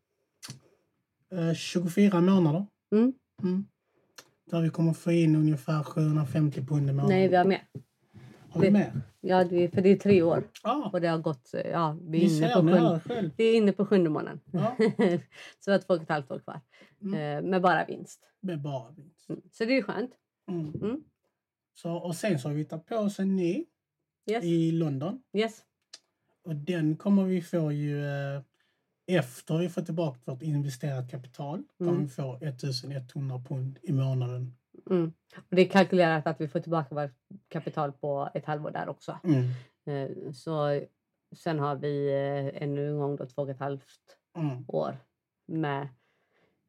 Eh, 1.33 1.53
24 1.53 2.21
månader. 2.21 2.65
Mm. 2.91 3.13
Mm. 3.43 3.65
Där 4.51 4.61
vi 4.61 4.69
kommer 4.69 4.93
få 4.93 5.11
in 5.11 5.35
ungefär 5.35 5.83
750 5.83 6.65
pund 6.65 6.89
i 6.89 6.93
månaden. 6.93 7.17
Nej, 7.17 7.27
vi 7.27 7.35
har 7.35 7.45
mer. 7.45 7.67
Har 8.53 8.62
det- 8.62 8.72
mer? 8.72 9.01
Ja, 9.22 9.45
för 9.50 9.81
det 9.81 9.89
är 9.89 9.95
tre 9.95 10.22
år 10.22 10.43
Ja, 10.63 10.89
och 10.93 11.01
det 11.01 11.07
har 11.07 11.17
gått... 11.17 11.53
eh, 11.53 11.62
Ja, 11.72 11.98
vi 12.01 12.25
är 12.25 12.38
inne 12.38 12.50
på 12.53 12.62
sjunde, 13.08 13.32
vi 13.38 13.49
är 13.49 13.56
inne 13.58 13.71
på 13.71 13.86
sjunde 13.86 14.10
månaden. 14.10 14.39
Ja. 14.51 14.75
så 15.60 15.65
vi 15.65 15.71
har 15.71 15.80
två 15.80 15.93
och 15.93 16.01
ett 16.01 16.10
halvt 16.10 16.32
år 16.32 16.39
kvar. 16.39 16.62
Mm. 17.01 17.13
Eh, 17.45 17.49
med 17.49 17.62
bara 17.62 17.86
vinst. 17.86 18.19
Med 18.41 18.62
bara 18.62 18.91
vinst. 18.91 19.30
Mm. 19.30 19.41
Så 19.51 19.65
det 19.65 19.77
är 19.77 19.82
skönt. 19.82 20.12
Mm. 20.49 20.73
Mm. 20.82 21.04
Så, 21.73 21.93
och 21.93 22.15
sen 22.15 22.39
så 22.39 22.47
har 22.47 22.56
vi 22.56 22.65
tagit 22.65 22.86
på 22.86 22.95
oss 22.95 23.19
en 23.19 23.36
ny 23.36 23.65
Yes. 24.32 24.43
i 24.43 24.71
London. 24.71 25.21
yes. 25.34 25.63
Och 26.43 26.56
den 26.56 26.95
kommer 26.95 27.23
vi 27.23 27.41
få 27.41 27.71
ju 27.71 28.06
eh, 28.06 28.41
efter 29.08 29.58
vi 29.58 29.69
får 29.69 29.82
tillbaka 29.82 30.19
vårt 30.25 30.41
investerat 30.41 31.12
kapital. 31.12 31.63
Kommer 31.77 31.91
Mm. 31.91 32.04
vi 32.04 32.10
få 32.10 32.38
1100 32.41 33.39
pund 33.47 33.80
i 33.82 33.91
månaden. 33.91 34.56
Mm. 34.89 35.13
Och 35.36 35.56
det 35.56 35.62
är 35.62 35.69
kalkylerat 35.69 36.28
att 36.28 36.41
vi 36.41 36.48
får 36.48 36.60
tillbaka 36.60 36.96
vårt 36.96 37.12
kapital 37.48 37.91
på 37.91 38.30
ett 38.34 38.46
halvår 38.46 38.72
där 38.72 38.89
också. 38.89 39.19
Mm. 39.24 39.50
Eh, 39.86 40.32
så 40.32 40.82
sen 41.36 41.60
har 41.60 41.76
vi 41.76 42.08
eh, 42.08 42.63
ännu 42.63 42.88
en 42.89 42.98
gång 43.00 43.15
då 43.15 43.26
två 43.26 43.41
och 43.41 43.50
ett 43.50 43.60
halvt 43.60 44.17
Mm. 44.38 44.65
år 44.67 44.98
med 45.48 45.82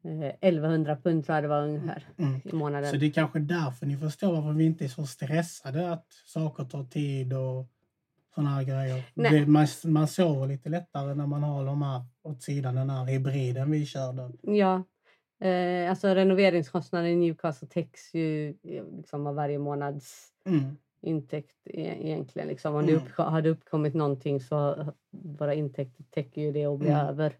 eh, 0.03 0.25
1100 0.41 0.95
pund 1.03 1.25
tror 1.25 1.35
jag 1.35 1.43
det 1.43 1.47
var 1.47 1.61
ungefär 1.63 2.07
Mm. 2.17 2.41
i 2.43 2.53
månaden. 2.55 2.91
Så 2.91 2.97
det 2.97 3.05
är 3.05 3.11
kanske 3.11 3.39
därför 3.39 3.85
ni 3.85 3.97
förstår 3.97 4.31
varför 4.33 4.51
vi 4.51 4.65
inte 4.65 4.83
är 4.85 4.89
så 4.89 5.05
stressade 5.05 5.91
att 5.91 6.05
saker 6.25 6.63
tar 6.63 6.83
tid 6.83 7.33
och 7.33 7.65
såna 8.35 8.49
här 8.49 8.63
grejer. 8.63 9.03
Det, 9.13 9.45
man, 9.47 9.67
man 9.85 10.07
sover 10.07 10.47
lite 10.47 10.69
lättare 10.69 11.13
när 11.13 11.27
man 11.27 11.43
har 11.43 11.65
de 11.65 11.81
här 11.81 12.01
åt 12.23 12.43
sidan, 12.43 12.75
den 12.75 12.89
här 12.89 13.05
hybriden 13.05 13.71
vi 13.71 13.85
körde. 13.85 14.31
Ja, 14.41 14.83
eh, 15.45 15.89
alltså 15.89 16.07
renoveringskostnaden 16.07 17.09
i 17.09 17.15
Newcastle 17.15 17.67
täcks 17.67 18.13
ju 18.13 18.49
eh, 18.49 18.83
liksom 18.97 19.27
av 19.27 19.35
varje 19.35 19.59
månads 19.59 20.31
Mm. 20.47 20.77
intäkt 21.01 21.55
e- 21.65 21.97
egentligen. 22.01 22.47
Liksom. 22.47 22.75
Om 22.75 22.85
det 22.85 22.91
Mm. 22.91 23.03
upp, 23.05 23.11
har 23.17 23.41
det 23.41 23.49
uppkommit 23.49 23.93
någonting 23.93 24.39
så 24.39 24.85
våra 25.11 25.53
intäkter 25.53 26.03
täcker 26.09 26.41
ju 26.41 26.51
det 26.51 26.67
och 26.67 26.79
blir 26.79 26.89
Mm. 26.91 27.05
över. 27.07 27.33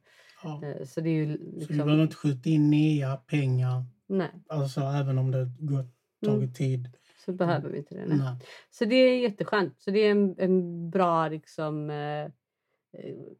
Ja. 0.43 0.61
Eh, 0.65 0.85
så 0.85 1.01
det 1.01 1.09
är 1.09 1.13
ju 1.13 1.37
Så 1.37 1.43
vi 1.43 1.59
liksom... 1.59 1.77
behöver 1.77 2.03
inte 2.03 2.15
skjuta 2.15 2.49
in 2.49 2.69
nya 2.69 3.15
pengar, 3.17 3.83
Nej, 4.07 4.29
alltså 4.47 4.81
även 4.81 5.17
om 5.17 5.31
det 5.31 5.45
gått, 5.59 5.85
tagit 6.25 6.37
Mm. 6.41 6.53
tid. 6.53 6.89
så 7.25 7.31
behöver 7.33 7.69
vi 7.69 7.77
inte 7.77 7.95
det. 7.95 8.05
Nej. 8.05 8.17
Nej. 8.17 8.35
Så 8.69 8.85
det 8.85 8.95
är 8.95 9.19
jätteskönt. 9.21 9.79
Så 9.81 9.91
det 9.91 9.99
är 9.99 10.11
en, 10.11 10.35
en 10.37 10.89
bra 10.89 11.27
liksom, 11.27 11.89
eh, 11.89 11.95
eh, 11.95 12.29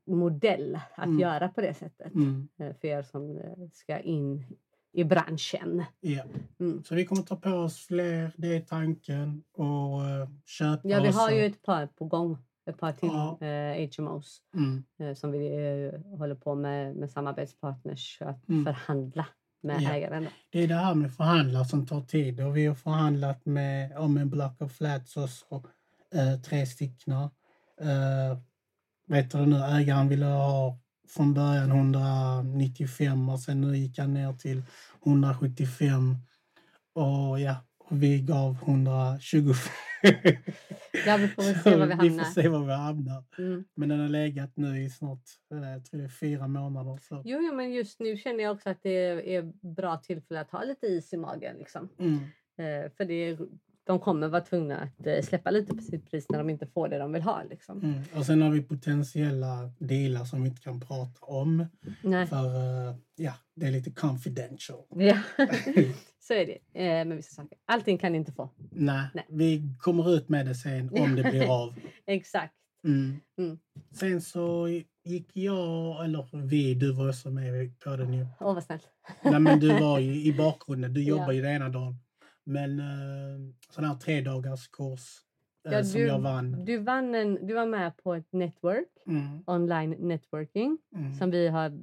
modell 0.05 0.79
att 0.95 1.05
Mm. 1.05 1.19
göra 1.19 1.49
på 1.49 1.61
det 1.61 1.73
sättet. 1.73 2.13
Mm. 2.13 2.47
eh, 2.59 2.73
För 2.81 2.87
er 2.87 3.03
som 3.03 3.37
eh, 3.37 3.67
ska 3.73 3.99
in 3.99 4.45
i 4.93 5.03
branschen. 5.03 5.83
Ja. 5.99 6.23
Mm. 6.59 6.83
Så 6.83 6.95
vi 6.95 7.05
kommer 7.05 7.21
ta 7.21 7.35
på 7.35 7.49
oss 7.49 7.85
fler, 7.87 8.31
det 8.37 8.55
är 8.55 8.61
tanken, 8.61 9.43
och 9.53 10.01
köpa 10.45 10.87
Ja, 10.89 11.01
vi 11.03 11.09
har 11.11 11.31
ju 11.31 11.45
ett 11.45 11.61
par 11.63 11.87
på 11.87 12.05
gång. 12.05 12.37
Ett 12.69 12.77
par 12.79 12.91
till 12.93 13.09
Ja. 13.09 13.37
eh, 13.47 13.89
HMOs 13.97 14.41
Mm. 14.55 14.83
eh, 14.99 15.13
som 15.15 15.31
vi 15.31 15.47
eh, 15.47 16.17
håller 16.17 16.35
på 16.35 16.55
med, 16.55 16.95
med 16.95 17.11
samarbetspartners 17.11 18.21
att 18.21 18.49
Mm. 18.49 18.65
förhandla 18.65 19.25
med 19.61 19.81
Ja. 19.81 19.91
ägaren. 19.93 20.27
Det 20.49 20.63
är 20.63 20.67
det 20.67 20.75
här 20.75 20.95
med 20.95 21.13
förhandlar 21.13 21.63
som 21.63 21.85
tar 21.87 22.01
tid 22.01 22.41
och 22.41 22.57
vi 22.57 22.65
har 22.65 22.75
förhandlat 22.75 23.45
med 23.45 23.97
om 23.97 24.17
en 24.17 24.29
Block 24.29 24.61
of 24.61 24.71
Flats 24.71 25.17
också, 25.17 25.63
eh, 26.13 26.41
tre 26.41 26.65
stycken. 26.65 27.13
Eh, 27.13 28.37
vet 29.07 29.31
du 29.31 29.45
nu, 29.45 29.55
ägaren 29.55 30.09
ville 30.09 30.25
ha 30.25 30.79
från 31.07 31.33
början 31.33 31.71
195 31.71 33.29
och 33.29 33.39
sen 33.39 33.61
nu 33.61 33.77
gick 33.77 33.97
han 33.99 34.13
ner 34.13 34.33
till 34.33 34.63
175 35.05 36.15
och 36.93 37.39
ja, 37.39 37.55
och 37.77 38.03
vi 38.03 38.21
gav 38.21 38.57
125. 38.63 39.55
Ja, 41.05 41.17
vi 41.17 41.27
får 41.27 41.43
väl 41.43 41.55
se 41.55 41.75
var 41.75 41.85
vi 41.87 41.93
vi 42.01 42.07
hamnar. 42.09 42.23
får 42.23 42.41
se 42.41 42.47
var 42.49 42.65
vi 42.65 42.73
hamnar. 42.73 43.23
Mm. 43.37 43.63
Men 43.75 43.89
den 43.89 43.99
har 43.99 44.09
legat 44.09 44.51
nu 44.57 44.83
i 44.83 44.89
snart, 44.89 45.23
eh, 45.53 45.69
jag 45.69 45.85
tror 45.85 45.99
det 45.99 46.05
är 46.05 46.09
fyra 46.09 46.47
månader. 46.47 46.99
Så. 47.01 47.21
Jo, 47.25 47.39
jo, 47.41 47.55
men 47.55 47.73
just 47.73 47.99
nu 47.99 48.17
känner 48.17 48.43
jag 48.43 48.55
också 48.55 48.69
att 48.69 48.83
det 48.83 49.35
är 49.35 49.53
bra 49.75 49.97
tillfälle 49.97 50.41
att 50.41 50.51
ha 50.51 50.63
lite 50.63 50.87
is 50.87 51.13
i 51.13 51.17
magen. 51.17 51.55
Liksom. 51.57 51.89
Mm. 51.99 52.15
Eh, 52.57 52.91
för 52.97 53.05
det, 53.05 53.37
de 53.86 54.00
kommer 54.00 54.28
vara 54.28 54.41
tvungna 54.41 54.78
att 54.78 55.08
eh, 55.08 55.21
släppa 55.21 55.52
lite 55.52 55.76
på 55.76 55.82
sitt 55.82 56.12
pris 56.12 56.26
när 56.30 56.38
de 56.38 56.50
inte 56.50 56.67
får 56.67 56.88
det 56.89 56.98
de 56.98 57.12
vill 57.13 57.21
ha. 57.21 57.43
Liksom. 57.50 57.82
Mm. 57.84 58.02
Och 58.15 58.26
sen 58.26 58.41
har 58.41 58.50
vi 58.50 58.62
potentiella 58.62 59.71
delar 59.80 60.26
som 60.26 60.43
vi 60.43 60.50
inte 60.50 60.62
kan 60.62 60.80
prata 60.80 61.26
om. 61.26 61.65
Nej. 62.02 62.28
För 62.28 62.45
eh, 62.45 62.95
ja, 63.15 63.34
det 63.56 63.65
är 63.65 63.71
lite 63.71 63.91
confidential. 63.91 64.84
Ja, 64.89 65.17
så 66.19 66.34
är 66.34 66.45
det 66.45 66.86
eh, 66.86 67.06
med 67.06 67.17
vissa 67.17 67.36
saker. 67.36 67.58
Allting 67.65 67.98
kan 67.98 68.12
ni 68.12 68.17
inte 68.17 68.32
få. 68.32 68.50
Nej, 68.71 69.08
Nej. 69.13 69.26
vi 69.30 69.62
kommer 69.80 70.15
ut 70.15 70.30
med 70.30 70.45
det 70.45 70.56
sen 70.56 70.89
om 71.00 71.15
det 71.15 71.24
blir 71.24 71.63
av. 71.63 71.76
Exakt. 72.06 72.54
Mm. 72.84 73.19
Mm. 73.38 73.60
Sen 73.91 74.21
så 74.21 74.67
gick 75.04 75.30
jag, 75.34 76.06
eller 76.06 76.45
vi, 76.48 76.74
du 76.74 76.91
var 76.93 77.10
också 77.10 77.30
med 77.30 77.80
på 77.80 77.95
den 77.95 78.13
ju. 78.13 78.28
Åh, 78.39 78.54
vad 78.54 78.63
snällt. 78.63 78.88
Nej 79.24 79.39
men 79.39 79.60
du 79.60 79.67
var 79.80 80.00
ju 80.00 80.24
i 80.24 80.34
bakgrunden, 80.34 80.93
du 80.93 81.04
Ja. 81.04 81.10
jobbar 81.10 81.32
ju 81.32 81.41
den 81.41 81.52
ena 81.52 81.69
dagen. 81.69 81.95
Men 82.45 82.79
eh, 82.79 83.53
sån 83.69 83.84
här 83.84 83.95
tre 83.95 84.21
dagars 84.21 84.67
kurs. 84.67 85.24
Ja, 85.71 85.84
som 85.84 85.99
du- 86.01 86.08
jag 86.08 86.19
vann. 86.19 86.65
Du, 86.65 86.78
vann 86.78 87.15
en, 87.15 87.47
du 87.47 87.54
var 87.54 87.65
med 87.65 87.97
på 87.97 88.13
ett 88.13 88.34
network, 88.34 88.88
Mm. 89.08 89.43
online 89.47 89.89
networking, 89.99 90.78
Mm. 90.95 91.13
som 91.13 91.32
vi 91.32 91.47
har 91.47 91.80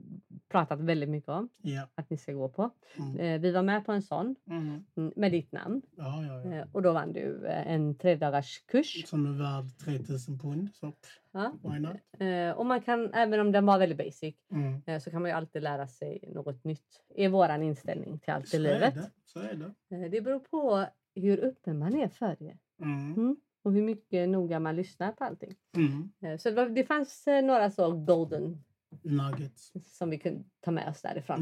pratat 0.48 0.80
väldigt 0.80 1.08
mycket 1.08 1.28
om 1.28 1.48
Ja. 1.62 1.88
att 1.94 2.10
ni 2.10 2.16
ska 2.16 2.32
gå 2.32 2.48
på. 2.48 2.70
Mm. 2.98 3.16
Eh, 3.18 3.40
vi 3.40 3.52
var 3.52 3.62
med 3.62 3.86
på 3.86 3.92
en 3.92 4.02
sån 4.02 4.36
Mm. 4.50 4.84
mm, 4.96 5.12
med 5.16 5.32
ditt 5.32 5.52
namn 5.52 5.82
Ja, 5.96 6.24
ja, 6.26 6.42
ja. 6.50 6.52
eh, 6.56 6.66
och 6.72 6.82
då 6.82 6.92
vann 6.92 7.12
du 7.12 7.46
eh, 7.46 7.72
en 7.72 7.94
tredagars 7.98 8.58
kurs. 8.66 9.06
Som 9.08 9.26
är 9.26 9.30
värd 9.38 9.78
3000 9.84 10.38
pund. 10.38 10.68
Så 10.74 10.92
Ja. 11.32 11.52
why 11.62 11.78
not? 11.78 11.96
Eh, 12.18 12.50
och 12.58 12.66
man 12.66 12.80
kan, 12.82 13.14
även 13.14 13.40
om 13.40 13.52
den 13.52 13.66
var 13.66 13.78
väldigt 13.78 13.98
basic, 13.98 14.34
Mm. 14.52 14.82
eh, 14.86 14.98
så 14.98 15.10
kan 15.10 15.22
man 15.22 15.30
ju 15.30 15.36
alltid 15.36 15.62
lära 15.62 15.86
sig 15.86 16.24
något 16.34 16.64
nytt. 16.64 17.02
är 17.14 17.28
våran 17.28 17.62
inställning 17.62 18.18
till 18.18 18.32
allt 18.32 18.44
i 18.44 18.48
Så 18.48 18.56
är 18.56 18.60
livet. 18.60 18.94
det. 18.94 19.10
Så 19.24 19.38
är 19.38 19.54
det. 19.54 19.96
Eh, 19.96 20.10
det 20.10 20.20
beror 20.20 20.38
på 20.40 20.86
hur 21.14 21.44
öppen 21.44 21.78
man 21.78 21.94
är 21.94 22.08
för 22.08 22.36
det 22.38 22.56
Mm. 22.82 23.36
Och 23.62 23.72
hur 23.72 23.82
mycket 23.82 24.28
noga 24.28 24.60
man 24.60 24.76
lyssnar 24.76 25.12
på 25.12 25.24
allting. 25.24 25.54
Mm. 25.76 26.12
Eh, 26.22 26.38
så 26.38 26.48
det, 26.50 26.54
var, 26.56 26.68
det 26.68 26.84
fanns 26.84 27.26
eh, 27.26 27.44
några 27.44 27.70
så 27.70 27.92
golden 27.92 28.64
Nuggets. 29.02 29.72
som 29.98 30.10
vi 30.10 30.18
kunde 30.18 30.44
ta 30.60 30.70
med 30.70 30.88
oss 30.88 31.02
därifrån. 31.02 31.38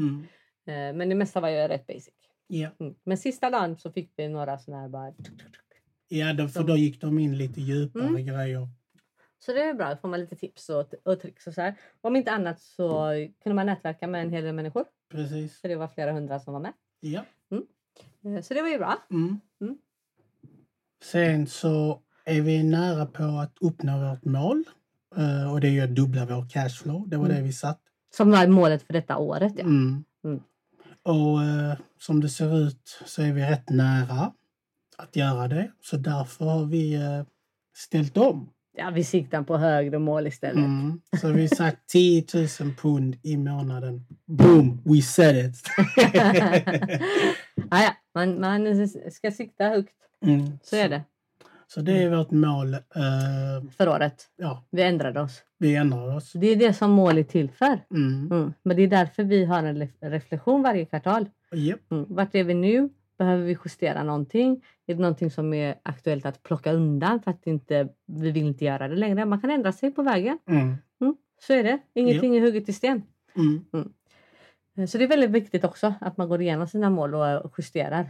Mm. 0.65 0.91
Eh, 0.91 0.97
men 0.97 1.09
det 1.09 1.15
mesta 1.15 1.39
var 1.41 1.49
ju 1.49 1.55
rätt 1.67 1.87
basic. 1.87 2.13
Ja. 2.47 2.69
Mm. 2.79 2.95
Men 3.03 3.17
sista 3.17 3.49
dagen 3.49 3.77
så 3.77 3.91
fick 3.91 4.13
vi 4.15 4.27
några 4.29 4.57
sådana 4.59 4.81
här 4.81 4.89
bara... 4.89 5.13
Ja, 6.07 6.33
då, 6.33 6.47
för 6.47 6.63
då 6.63 6.77
gick 6.77 7.01
de 7.01 7.19
in 7.19 7.37
lite 7.37 7.61
djupare 7.61 8.03
Mm. 8.07 8.25
grejer. 8.25 8.67
Så 9.39 9.53
det 9.53 9.61
är 9.61 9.73
bra, 9.73 9.89
då 9.89 9.95
får 9.97 10.07
man 10.07 10.19
lite 10.19 10.35
tips 10.35 10.69
och, 10.69 10.93
och 11.03 11.19
tricks 11.19 11.47
och 11.47 11.53
så 11.53 11.61
här. 11.61 11.75
Om 12.01 12.15
inte 12.15 12.31
annat 12.31 12.59
så 12.61 13.09
kunde 13.43 13.55
man 13.55 13.65
nätverka 13.65 14.07
med 14.07 14.21
en 14.21 14.29
hel 14.29 14.43
del 14.43 14.55
människor. 14.55 14.85
Precis. 15.09 15.61
För 15.61 15.67
det 15.67 15.75
var 15.75 15.87
flera 15.87 16.11
hundra 16.11 16.39
som 16.39 16.53
var 16.53 16.59
med. 16.61 16.73
Ja. 16.99 17.25
Eh, 18.25 18.41
Så 18.41 18.53
det 18.53 18.61
var 18.61 18.69
ju 18.69 18.77
bra. 18.77 18.97
Mm. 19.09 19.39
Mm. 19.61 19.77
Sen 21.03 21.47
så 21.47 22.01
är 22.25 22.41
vi 22.41 22.63
nära 22.63 23.05
på 23.05 23.23
att 23.23 23.57
uppnå 23.61 24.09
vårt 24.09 24.25
mål. 24.25 24.63
Eh, 25.17 25.51
och 25.53 25.61
det 25.61 25.67
är 25.67 25.71
ju 25.71 25.81
att 25.81 25.95
dubbla 25.95 26.25
vår 26.25 26.49
cashflow. 26.49 27.09
Det 27.09 27.17
var 27.17 27.25
Mm. 27.25 27.37
det 27.37 27.43
vi 27.43 27.53
satt. 27.53 27.79
Som 28.15 28.31
var 28.31 28.47
målet 28.47 28.83
för 28.83 28.93
detta 28.93 29.17
året. 29.17 29.53
Ja. 29.55 29.63
Mm. 29.63 30.03
Mm. 30.25 30.39
Och 31.03 31.43
eh, 31.43 31.73
som 31.99 32.21
det 32.21 32.29
ser 32.29 32.57
ut 32.67 33.01
så 33.05 33.21
är 33.21 33.31
vi 33.33 33.41
rätt 33.41 33.69
nära 33.69 34.31
att 34.97 35.15
göra 35.15 35.47
det. 35.47 35.71
Så 35.81 35.97
därför 35.97 36.45
har 36.45 36.65
vi 36.65 36.93
eh, 36.95 37.23
ställt 37.77 38.17
om. 38.17 38.49
ja, 38.77 38.89
vi 38.89 39.03
siktar 39.03 39.43
på 39.43 39.57
högre 39.57 39.99
mål 39.99 40.27
istället. 40.27 40.65
Mm. 40.65 41.01
Så 41.21 41.31
vi 41.31 41.41
har 41.41 41.55
sagt 41.55 41.87
10 41.89 42.25
000 42.33 42.47
pund 42.81 43.15
i 43.23 43.37
månaden. 43.37 44.05
Boom! 44.25 44.81
We 44.85 45.01
said 45.01 45.45
it! 45.45 45.61
ja, 47.71 47.81
ja. 47.83 47.95
Man, 48.15 48.39
man 48.41 48.87
ska 49.11 49.31
sikta 49.31 49.63
högt. 49.63 49.93
mm. 50.25 50.59
Så 50.63 50.75
är 50.75 50.89
det 50.89 51.03
Så 51.73 51.81
det 51.81 52.03
är 52.03 52.09
vårt 52.17 52.31
mål. 52.31 52.73
Eh, 52.73 53.69
för 53.77 53.89
året. 53.89 54.29
ja, 54.35 54.63
Vi 54.71 54.81
ändrade 54.81 55.21
oss. 55.21 55.43
vi 55.57 55.75
ändrar 55.75 56.15
oss. 56.15 56.33
Det 56.33 56.47
är 56.47 56.55
det 56.55 56.73
som 56.73 56.91
mål 56.91 57.17
är 57.17 57.23
till 57.23 57.49
för. 57.49 57.79
Mm. 57.93 58.31
Mm. 58.31 58.53
Men 58.63 58.77
det 58.77 58.83
är 58.83 58.87
därför 58.87 59.23
vi 59.23 59.45
har 59.45 59.63
en 59.63 59.77
ref- 59.81 59.97
reflektion 60.09 60.61
varje 60.63 60.85
kvartal. 60.85 61.29
Japp. 61.51 61.79
Mm. 61.91 62.05
Vart 62.09 62.35
är 62.35 62.43
vi 62.43 62.53
nu? 62.53 62.89
Behöver 63.17 63.43
vi 63.43 63.57
justera 63.65 64.03
någonting? 64.03 64.63
Är 64.87 64.95
det 64.95 65.01
någonting 65.01 65.31
som 65.31 65.53
är 65.53 65.75
aktuellt 65.83 66.25
att 66.25 66.43
plocka 66.43 66.71
undan 66.73 67.21
för 67.21 67.31
att 67.31 67.47
inte, 67.47 67.89
vi 68.05 68.31
vill 68.31 68.43
inte 68.45 68.65
göra 68.65 68.87
det 68.87 68.95
längre? 68.95 69.25
Man 69.25 69.41
kan 69.41 69.49
ändra 69.51 69.71
sig 69.71 69.91
på 69.91 70.03
vägen. 70.03 70.39
Mm. 70.49 70.75
Mm. 71.01 71.15
Så 71.41 71.53
är 71.53 71.63
det. 71.63 71.79
Ingenting 71.93 72.35
är 72.37 72.41
hugget 72.41 72.69
i 72.69 72.73
sten. 72.73 73.01
Mm. 73.35 74.87
Så 74.87 74.97
det 74.97 75.03
är 75.03 75.07
väldigt 75.07 75.29
viktigt 75.31 75.63
också 75.63 75.93
att 76.01 76.17
man 76.17 76.29
går 76.29 76.41
igenom 76.41 76.67
sina 76.67 76.89
mål 76.89 77.15
och 77.15 77.53
justerar. 77.57 78.09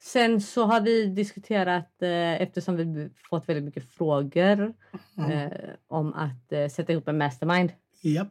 Mm. 0.00 0.06
Sen 0.30 0.40
så 0.40 0.64
har 0.64 0.80
vi 0.80 1.06
diskuterat, 1.06 2.02
eh, 2.02 2.42
eftersom 2.42 2.76
vi 2.76 3.10
fått 3.30 3.48
väldigt 3.48 3.64
mycket 3.64 3.84
frågor 3.92 4.74
Mm. 5.18 5.30
eh, 5.30 5.50
om 5.88 6.14
att 6.14 6.52
eh, 6.52 6.68
sätta 6.68 6.92
ihop 6.92 7.08
en 7.08 7.18
mastermind 7.18 7.72
Japp. 8.02 8.28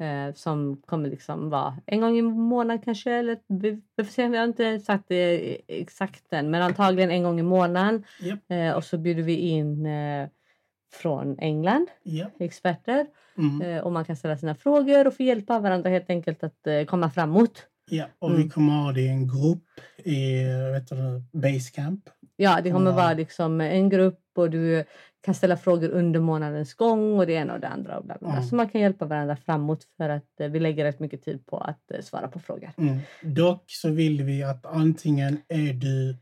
eh, 0.00 0.34
som 0.34 0.76
kommer 0.86 1.08
liksom 1.08 1.50
vara 1.50 1.76
en 1.86 2.00
gång 2.00 2.18
i 2.18 2.22
månaden 2.22 2.82
kanske. 2.82 3.12
Eller 3.12 3.38
vi, 3.46 3.70
vi 3.96 4.04
får 4.04 4.12
se, 4.12 4.28
vi 4.28 4.36
har 4.36 4.44
inte 4.44 4.80
sagt 4.80 5.04
det 5.08 5.56
exakt 5.68 6.32
än, 6.32 6.50
men 6.50 6.62
antagligen 6.62 7.10
en 7.10 7.22
gång 7.22 7.40
i 7.40 7.42
månaden. 7.42 8.04
Eh, 8.48 8.72
och 8.76 8.84
så 8.84 8.98
bjuder 8.98 9.22
vi 9.22 9.34
in 9.36 9.88
från 10.92 11.38
England, 11.38 11.86
Japp. 12.02 12.40
experter. 12.40 13.06
Mm. 13.38 13.84
Och 13.84 13.92
man 13.92 14.04
kan 14.04 14.16
ställa 14.16 14.36
sina 14.36 14.54
frågor 14.54 15.06
och 15.06 15.14
få 15.16 15.22
hjälpa 15.22 15.58
varandra 15.58 15.90
helt 15.90 16.10
enkelt 16.10 16.44
att 16.44 16.66
komma 16.86 17.10
framåt. 17.10 17.66
Ja, 17.96 18.04
och 18.18 18.30
Mm. 18.30 18.42
vi 18.42 18.48
kommer 18.48 18.72
ha 18.72 18.92
det 18.92 19.00
i 19.00 19.08
en 19.08 19.28
grupp 19.28 19.64
i 20.04 20.44
vet 20.72 20.88
du, 20.88 21.22
Basecamp. 21.38 22.08
Ja, 22.36 22.60
det 22.60 22.70
kommer 22.70 22.92
vara 22.92 23.12
liksom 23.14 23.60
en 23.60 23.88
grupp 23.88 24.18
och 24.36 24.50
du 24.50 24.84
kan 25.24 25.34
ställa 25.34 25.56
frågor 25.56 25.88
under 25.88 26.20
månadens 26.20 26.74
gång 26.74 27.18
och 27.18 27.26
det 27.26 27.32
ena 27.32 27.54
och 27.54 27.60
det 27.60 27.68
andra. 27.68 27.98
Och 27.98 28.04
bla 28.04 28.16
bla 28.20 28.28
bla. 28.28 28.36
Mm. 28.38 28.48
Så 28.48 28.54
man 28.56 28.68
kan 28.68 28.80
hjälpa 28.80 29.04
varandra 29.06 29.36
framåt 29.36 29.84
för 29.96 30.08
att 30.08 30.40
eh, 30.40 30.48
vi 30.48 30.60
lägger 30.60 30.84
rätt 30.84 31.00
mycket 31.00 31.22
tid 31.22 31.46
på 31.46 31.58
att 31.58 31.90
eh, 31.94 32.00
svara 32.00 32.28
på 32.28 32.38
frågor. 32.38 32.70
Mm. 32.78 32.98
Dock 33.22 33.64
så 33.66 33.90
vill 33.90 34.22
vi 34.22 34.42
att 34.42 34.66
antingen 34.66 35.38
är 35.48 35.72
du, 35.72 36.16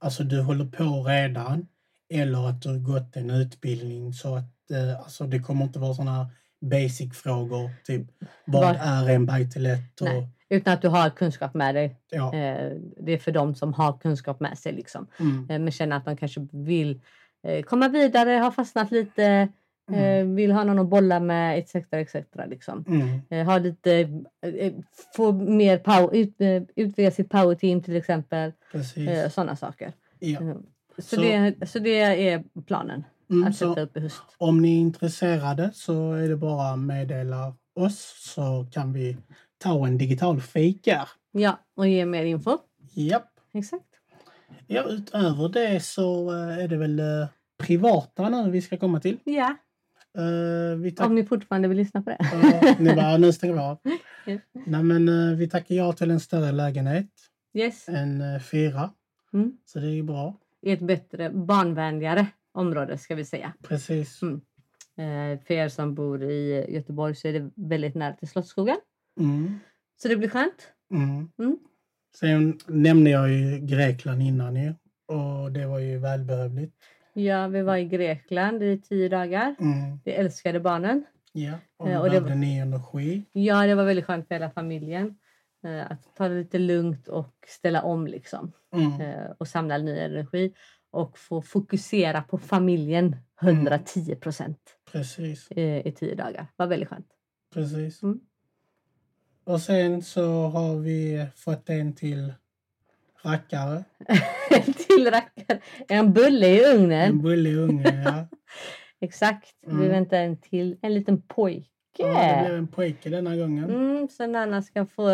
alltså 0.00 0.22
du 0.24 0.40
håller 0.42 0.64
på 0.64 1.04
redan, 1.08 1.66
eller 2.14 2.48
att 2.48 2.62
du 2.62 2.68
har 2.68 2.78
gått 2.78 3.16
en 3.16 3.30
utbildning 3.30 4.12
så 4.12 4.34
att 4.36 4.70
eh, 4.70 4.98
alltså 4.98 5.24
det 5.24 5.38
kommer 5.38 5.64
inte 5.64 5.78
vara 5.78 5.94
sådana 5.94 6.30
basic-frågor, 6.60 7.70
typ 7.84 8.06
vad 8.44 8.62
Var- 8.62 8.74
är 8.80 9.08
en 9.14 9.26
bajtillett? 9.26 10.00
Och, 10.00 10.06
Nej. 10.08 10.28
Utan 10.48 10.72
att 10.74 10.82
du 10.82 10.88
har 10.88 11.10
kunskap 11.10 11.54
med 11.54 11.74
dig. 11.74 11.96
ja, 12.10 12.34
Eh, 12.34 12.72
det 13.00 13.12
är 13.12 13.18
för 13.18 13.32
dem 13.32 13.54
som 13.54 13.72
har 13.72 13.98
kunskap 13.98 14.40
med 14.40 14.58
sig. 14.58 14.72
Liksom. 14.72 15.06
mm, 15.20 15.38
Eh, 15.50 15.58
men 15.58 15.70
känner 15.70 15.96
att 15.96 16.04
de 16.04 16.16
kanske 16.16 16.46
vill 16.52 17.00
eh, 17.46 17.62
komma 17.62 17.88
vidare, 17.88 18.30
har 18.30 18.50
fastnat 18.50 18.90
lite, 18.90 19.48
mm, 19.92 20.34
vill 20.36 20.52
ha 20.52 20.64
någon 20.64 20.78
att 20.78 20.88
bolla 20.88 21.20
med 21.20 21.58
etc. 21.58 21.74
etc. 21.90 22.14
Liksom. 22.48 22.84
mm, 23.30 23.46
ha 23.46 23.58
lite, 23.58 24.08
få 25.16 25.32
mer 25.32 25.78
power, 25.78 26.14
ut, 26.16 26.34
utvida 26.76 27.10
sitt 27.10 27.30
powerteam 27.30 27.82
till 27.82 27.96
exempel. 27.96 28.52
precis. 28.72 29.34
Sådana 29.34 29.56
saker. 29.56 29.92
Ja. 30.18 30.40
Så, 30.98 31.02
Så- 31.02 31.20
det, 31.20 31.54
så 31.68 31.78
det 31.78 32.00
är 32.00 32.44
planen 32.66 33.04
Mm, 33.30 33.48
att 33.48 33.56
sätta 33.56 33.80
upp 33.80 33.96
i 33.96 34.00
höst. 34.00 34.22
om 34.38 34.62
ni 34.62 34.76
är 34.76 34.80
intresserade 34.80 35.70
så 35.74 36.12
är 36.12 36.28
det 36.28 36.36
bara 36.36 36.72
att 36.72 36.78
meddela 36.78 37.54
oss 37.74 38.14
så 38.34 38.66
kan 38.72 38.92
vi 38.92 39.16
ta 39.66 39.86
en 39.86 39.98
digital 39.98 40.40
fika. 40.40 41.08
Ja, 41.32 41.58
och 41.76 41.88
ge 41.88 42.06
mer 42.06 42.24
info. 42.24 42.58
Japp. 42.94 43.28
Exakt. 43.54 43.84
Ja, 44.66 44.82
utöver 44.82 45.48
det 45.48 45.80
så 45.84 46.30
eh, 46.32 46.58
är 46.64 46.68
det 46.68 46.76
väl 46.76 46.98
eh, 47.00 47.26
privata 47.58 48.28
nu 48.28 48.50
vi 48.50 48.62
ska 48.62 48.76
komma 48.76 49.00
till. 49.00 49.18
Ja, 49.24 49.56
tack- 50.96 51.06
om 51.06 51.14
ni 51.14 51.24
fortfarande 51.24 51.68
vill 51.68 51.76
lyssna 51.78 52.02
på 52.02 52.10
det. 52.10 52.18
Ja, 52.20 52.74
ni 52.78 52.94
bara, 52.94 53.16
nu 53.16 53.32
stänger 53.32 53.54
vi 53.54 53.60
av. 53.60 53.78
Ja. 54.26 54.38
Nej, 54.66 54.82
men 54.82 55.08
eh, 55.08 55.36
vi 55.36 55.48
tackar 55.50 55.74
ja 55.74 55.92
till 55.92 56.10
en 56.10 56.20
större 56.20 56.52
lägenhet, 56.52 57.06
Yes. 57.54 57.88
en 57.88 58.20
eh, 58.34 58.40
fyra. 58.40 58.90
Mm. 59.32 59.52
Så 59.64 59.78
det 59.78 59.86
är 59.86 59.90
ju 59.90 60.02
bra. 60.02 60.36
I 60.62 60.72
ett 60.72 60.80
bättre, 60.80 61.30
barnvänligare 61.30 62.26
område 62.52 62.98
ska 62.98 63.14
vi 63.14 63.24
säga. 63.24 63.52
Precis. 63.62 64.22
Mm. 64.22 64.40
För 65.46 65.52
er 65.54 65.68
som 65.68 65.94
bor 65.94 66.22
i 66.22 66.66
Göteborg 66.74 67.14
så 67.14 67.28
är 67.28 67.32
det 67.32 67.50
väldigt 67.56 67.94
nära 67.94 68.12
till 68.12 68.28
Slottsskogen. 68.28 68.76
Mm. 69.20 69.58
Så 70.02 70.08
det 70.08 70.16
blir 70.16 70.28
skönt. 70.28 70.72
Mm. 70.90 71.28
Mm. 71.38 71.58
Sen 72.16 72.58
nämnde 72.66 73.10
jag 73.10 73.32
ju 73.32 73.58
Grekland 73.60 74.22
innan 74.22 74.56
ju. 74.56 74.74
Och 75.06 75.52
det 75.52 75.66
var 75.66 75.78
ju 75.78 75.98
välbehövligt. 75.98 76.74
Ja, 77.12 77.48
vi 77.48 77.62
var 77.62 77.76
i 77.76 77.84
Grekland 77.84 78.62
i 78.62 78.80
tio 78.80 79.08
dagar. 79.08 79.56
Mm. 79.60 79.98
Vi 80.04 80.12
älskade 80.12 80.60
barnen. 80.60 81.04
Ja, 81.32 81.52
och 81.76 81.88
Eh, 81.88 82.00
och 82.00 82.10
det 82.10 82.34
ny 82.34 82.58
energi. 82.58 83.22
Ja, 83.32 83.66
det 83.66 83.74
var 83.74 83.84
väldigt 83.84 84.04
skönt 84.04 84.28
för 84.28 84.34
hela 84.34 84.50
familjen. 84.50 85.18
Eh, 85.66 85.90
att 85.90 86.14
ta 86.16 86.28
det 86.28 86.34
lite 86.34 86.58
lugnt 86.58 87.08
och 87.08 87.34
ställa 87.46 87.82
om 87.82 88.06
liksom. 88.06 88.52
Mm. 88.74 89.00
Eh, 89.00 89.30
och 89.38 89.48
samla 89.48 89.78
ny 89.78 89.98
energi. 89.98 90.54
Och 90.90 91.18
få 91.18 91.42
fokusera 91.42 92.22
på 92.22 92.38
familjen 92.38 93.16
110 93.42 94.14
procent 94.14 94.58
Precis. 94.92 95.50
i, 95.50 95.82
i 95.88 95.92
tio 95.92 96.14
dagar. 96.14 96.42
Det 96.42 96.54
var 96.56 96.66
väldigt 96.66 96.88
skönt. 96.88 97.08
Precis. 97.54 98.02
Mm. 98.02 98.20
Och 99.46 99.60
sen 99.60 100.02
så 100.02 100.24
har 100.48 100.76
vi 100.76 101.26
fått 101.36 101.70
en 101.70 101.92
till 101.94 102.32
rackare. 103.22 103.84
En 104.50 104.72
till 104.72 105.10
rackare. 105.10 105.60
En 105.88 106.12
bulle 106.12 106.46
i 106.48 106.64
En 106.64 106.76
ugnen. 106.80 107.22
bullig 107.22 107.56
unge. 107.56 108.02
Ja. 108.04 108.26
Exakt. 109.00 109.48
Vi 109.66 109.72
Mm. 109.72 109.88
väntar 109.88 110.16
en 110.18 110.36
till. 110.36 110.76
En 110.82 110.94
liten 110.94 111.22
pojke. 111.22 111.66
ja, 111.98 112.06
det 112.36 112.44
blev 112.48 112.58
en 112.58 112.66
pojke 112.68 113.08
denna 113.10 113.36
gången. 113.36 113.64
Mm, 113.64 114.08
så 114.08 114.26
Nanna 114.26 114.62
ska 114.62 114.86
få 114.86 115.10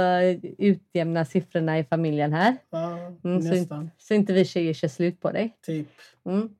utjämna 0.58 1.24
siffrorna 1.24 1.78
i 1.78 1.84
familjen 1.84 2.32
här. 2.32 2.56
Ja, 2.70 2.96
Mm, 3.24 3.42
så, 3.42 3.48
nästan. 3.48 3.90
så 3.98 4.14
inte 4.14 4.32
vi 4.32 4.44
tjejer 4.44 4.72
kör 4.74 4.88
slut 4.88 5.20
på 5.20 5.30
dig. 5.32 5.56
Typ. 5.66 5.88
Mm. 6.24 6.50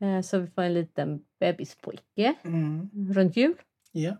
Eh, 0.00 0.22
Så 0.22 0.38
vi 0.38 0.46
får 0.46 0.62
en 0.62 0.74
liten 0.74 1.20
bebispojke 1.40 2.34
Mm. 2.44 2.90
runt 3.14 3.36
jul. 3.36 3.54
Ja. 3.92 4.16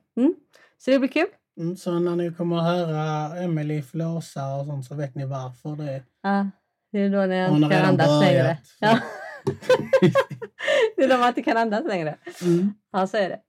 Så 0.78 0.90
det 0.90 0.98
blir 0.98 1.08
kul. 1.08 1.26
Mm, 1.58 1.76
så 1.76 1.98
när 1.98 2.16
ni 2.16 2.32
kommer 2.34 2.56
att 2.58 2.64
höra 2.64 3.36
Emily 3.42 3.82
flåsa 3.82 4.54
och 4.56 4.66
sånt 4.66 4.84
så 4.84 4.94
vet 4.94 5.14
ni 5.14 5.24
varför 5.26 5.76
det 5.76 5.92
är. 5.92 6.02
Ja, 6.22 6.50
det 6.92 6.98
är 6.98 7.10
då 7.10 7.26
när 7.26 7.36
jag 7.36 7.56
inte 7.56 7.68
kan 7.76 7.84
andas 7.84 8.20
längre. 8.22 8.58
Ja. 8.80 8.98
det 10.96 11.02
är 11.04 11.08
då 11.08 11.16
man 11.18 11.28
inte 11.28 11.42
kan 11.42 11.56
andas 11.56 11.84
längre. 11.86 12.16
Mm. 12.42 12.72
Ja, 12.92 13.06
så 13.06 13.16
är 13.16 13.28
det. 13.28 13.40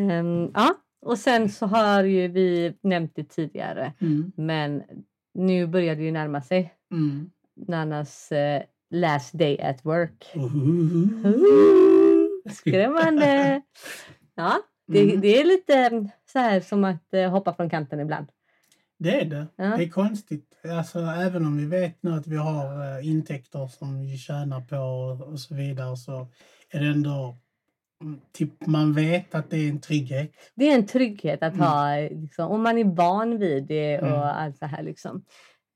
Ehm, 0.00 0.50
ja, 0.54 0.74
och 1.06 1.18
sen 1.18 1.48
så 1.48 1.66
har 1.66 2.02
ju 2.04 2.28
vi 2.28 2.74
nämnt 2.82 3.12
det 3.14 3.24
tidigare, 3.24 3.92
Mm. 4.00 4.32
men 4.36 4.82
nu 5.34 5.66
börjar 5.66 5.96
det 5.96 6.02
ju 6.02 6.10
närma 6.12 6.42
sig 6.42 6.74
Mm. 6.92 7.30
Nannas 7.68 8.32
eh, 8.32 8.62
last 8.90 9.38
day 9.38 9.60
at 9.60 9.84
work. 9.84 10.30
Uhuhu. 10.34 12.28
Skrämmande! 12.50 13.62
Ja, 14.34 14.58
det, 14.86 15.02
Mm. 15.02 15.20
det 15.20 15.40
är 15.40 15.44
lite 15.44 15.74
mm, 15.74 16.08
så 16.32 16.38
här 16.38 16.60
som 16.60 16.84
att 16.84 17.14
eh, 17.14 17.30
hoppa 17.30 17.54
från 17.54 17.70
kanten 17.70 18.00
ibland. 18.00 18.26
Det 18.98 19.20
är 19.20 19.24
det. 19.24 19.46
Ja. 19.56 19.64
Det 19.76 19.84
är 19.84 19.88
konstigt. 19.88 20.48
Alltså, 20.78 20.98
även 20.98 21.46
om 21.46 21.56
vi 21.56 21.64
vet 21.66 22.02
nu 22.02 22.12
att 22.14 22.26
vi 22.26 22.36
har 22.36 22.98
eh, 22.98 23.06
intäkter 23.08 23.66
som 23.66 24.00
vi 24.06 24.18
tjänar 24.18 24.60
på 24.60 24.76
och, 24.76 25.32
och 25.32 25.40
så 25.40 25.54
vidare 25.54 25.96
så 25.96 26.28
är 26.70 26.80
det 26.80 26.86
ändå 26.86 27.36
mm, 28.02 28.20
typ, 28.32 28.66
man 28.66 28.92
vet 28.94 29.34
att 29.34 29.50
det 29.50 29.56
är 29.56 29.68
en 29.68 29.80
trygghet. 29.80 30.32
Det 30.54 30.70
är 30.70 30.74
en 30.74 30.86
trygghet 30.86 31.42
att 31.42 31.54
Mm. 31.54 31.66
ha, 31.66 31.96
liksom, 31.96 32.48
och 32.50 32.60
man 32.60 32.78
är 32.78 32.84
van 32.84 33.38
vid 33.38 33.64
det 33.66 33.98
och 34.00 34.06
Mm. 34.08 34.20
allt 34.22 34.58
så 34.58 34.66
här. 34.66 34.82
Liksom. 34.82 35.24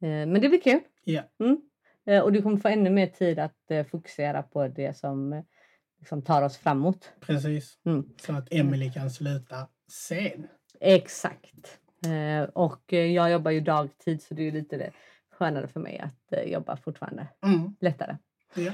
Eh, 0.03 0.09
men 0.09 0.40
det 0.40 0.49
blir 0.49 0.61
kul. 0.61 0.81
Ja. 1.05 1.23
Mm. 1.40 1.61
Eh, 2.07 2.23
och 2.23 2.33
du 2.33 2.42
kommer 2.42 2.57
få 2.57 2.69
ännu 2.69 2.90
mer 2.90 3.07
tid 3.07 3.38
att 3.38 3.71
eh, 3.71 3.87
fokusera 3.87 4.42
på 4.42 4.69
det 4.69 4.97
som 4.97 5.42
liksom, 5.99 6.23
tar 6.23 6.42
oss 6.42 6.57
framåt. 6.57 7.12
Precis. 7.21 7.79
Mm. 7.87 8.05
Så 8.21 8.33
att 8.37 8.53
Emily 8.53 8.92
kan 8.92 9.11
sluta 9.11 9.69
sen. 9.88 10.49
Exakt. 10.81 11.79
Eh, 12.07 12.49
och 12.49 12.92
eh, 12.92 13.12
jag 13.12 13.31
jobbar 13.31 13.51
ju 13.51 13.61
dagtid 13.61 14.22
så 14.22 14.35
det 14.35 14.42
är 14.49 14.53
lite 14.53 14.77
det 14.77 14.90
skönare 15.31 15.68
för 15.68 15.81
mig 15.81 15.99
att 15.99 16.33
eh, 16.33 16.42
jobba 16.53 16.77
fortfarande 16.77 17.27
Mm. 17.46 17.77
lättare. 17.81 18.16
Ja. 18.55 18.72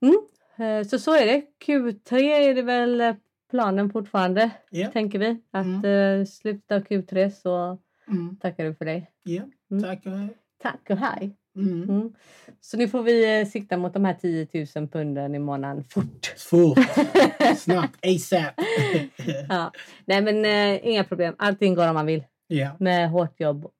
Mm. 0.00 0.84
Så 0.84 0.98
så 0.98 1.14
är 1.16 1.26
det. 1.26 1.42
Q3 1.66 2.14
är 2.16 2.54
det 2.54 2.62
väl 2.62 3.14
planen 3.50 3.90
fortfarande, 3.90 4.50
Ja. 4.70 4.90
tänker 4.90 5.18
vi. 5.18 5.42
Att 5.50 5.66
Mm. 5.66 6.26
sluta 6.26 6.80
Q3 6.80 7.30
så 7.30 7.78
Mm. 8.08 8.36
tackar 8.36 8.64
du 8.64 8.74
för 8.74 8.84
dig. 8.84 9.10
Ja. 9.22 9.42
Mm. 9.70 9.82
Tack 9.82 10.06
och 10.06 10.12
hej. 10.12 10.28
Tack 10.58 10.90
och 10.90 10.96
hej! 10.96 11.36
Mm. 11.56 11.82
Mm. 11.90 12.12
Så 12.60 12.76
nu 12.76 12.88
får 12.88 13.02
vi 13.02 13.40
eh, 13.40 13.46
sikta 13.46 13.76
mot 13.76 13.92
de 13.94 14.04
här 14.04 14.14
10 14.14 14.48
000 14.76 14.88
punden 14.88 15.34
i 15.34 15.38
månaden 15.38 15.84
fort. 15.84 16.26
Fort. 16.38 16.78
Snabbt. 17.58 18.06
ASAP. 18.06 18.54
ja. 19.48 19.72
Nej 20.04 20.22
men 20.22 20.44
eh, 20.44 20.86
inga 20.88 21.04
problem, 21.04 21.34
allting 21.38 21.74
går 21.74 21.88
om 21.88 21.94
man 21.94 22.06
vill. 22.06 22.24
ja, 22.46 22.76
Med 22.80 23.10
hårt 23.10 23.40
jobb, 23.40 23.70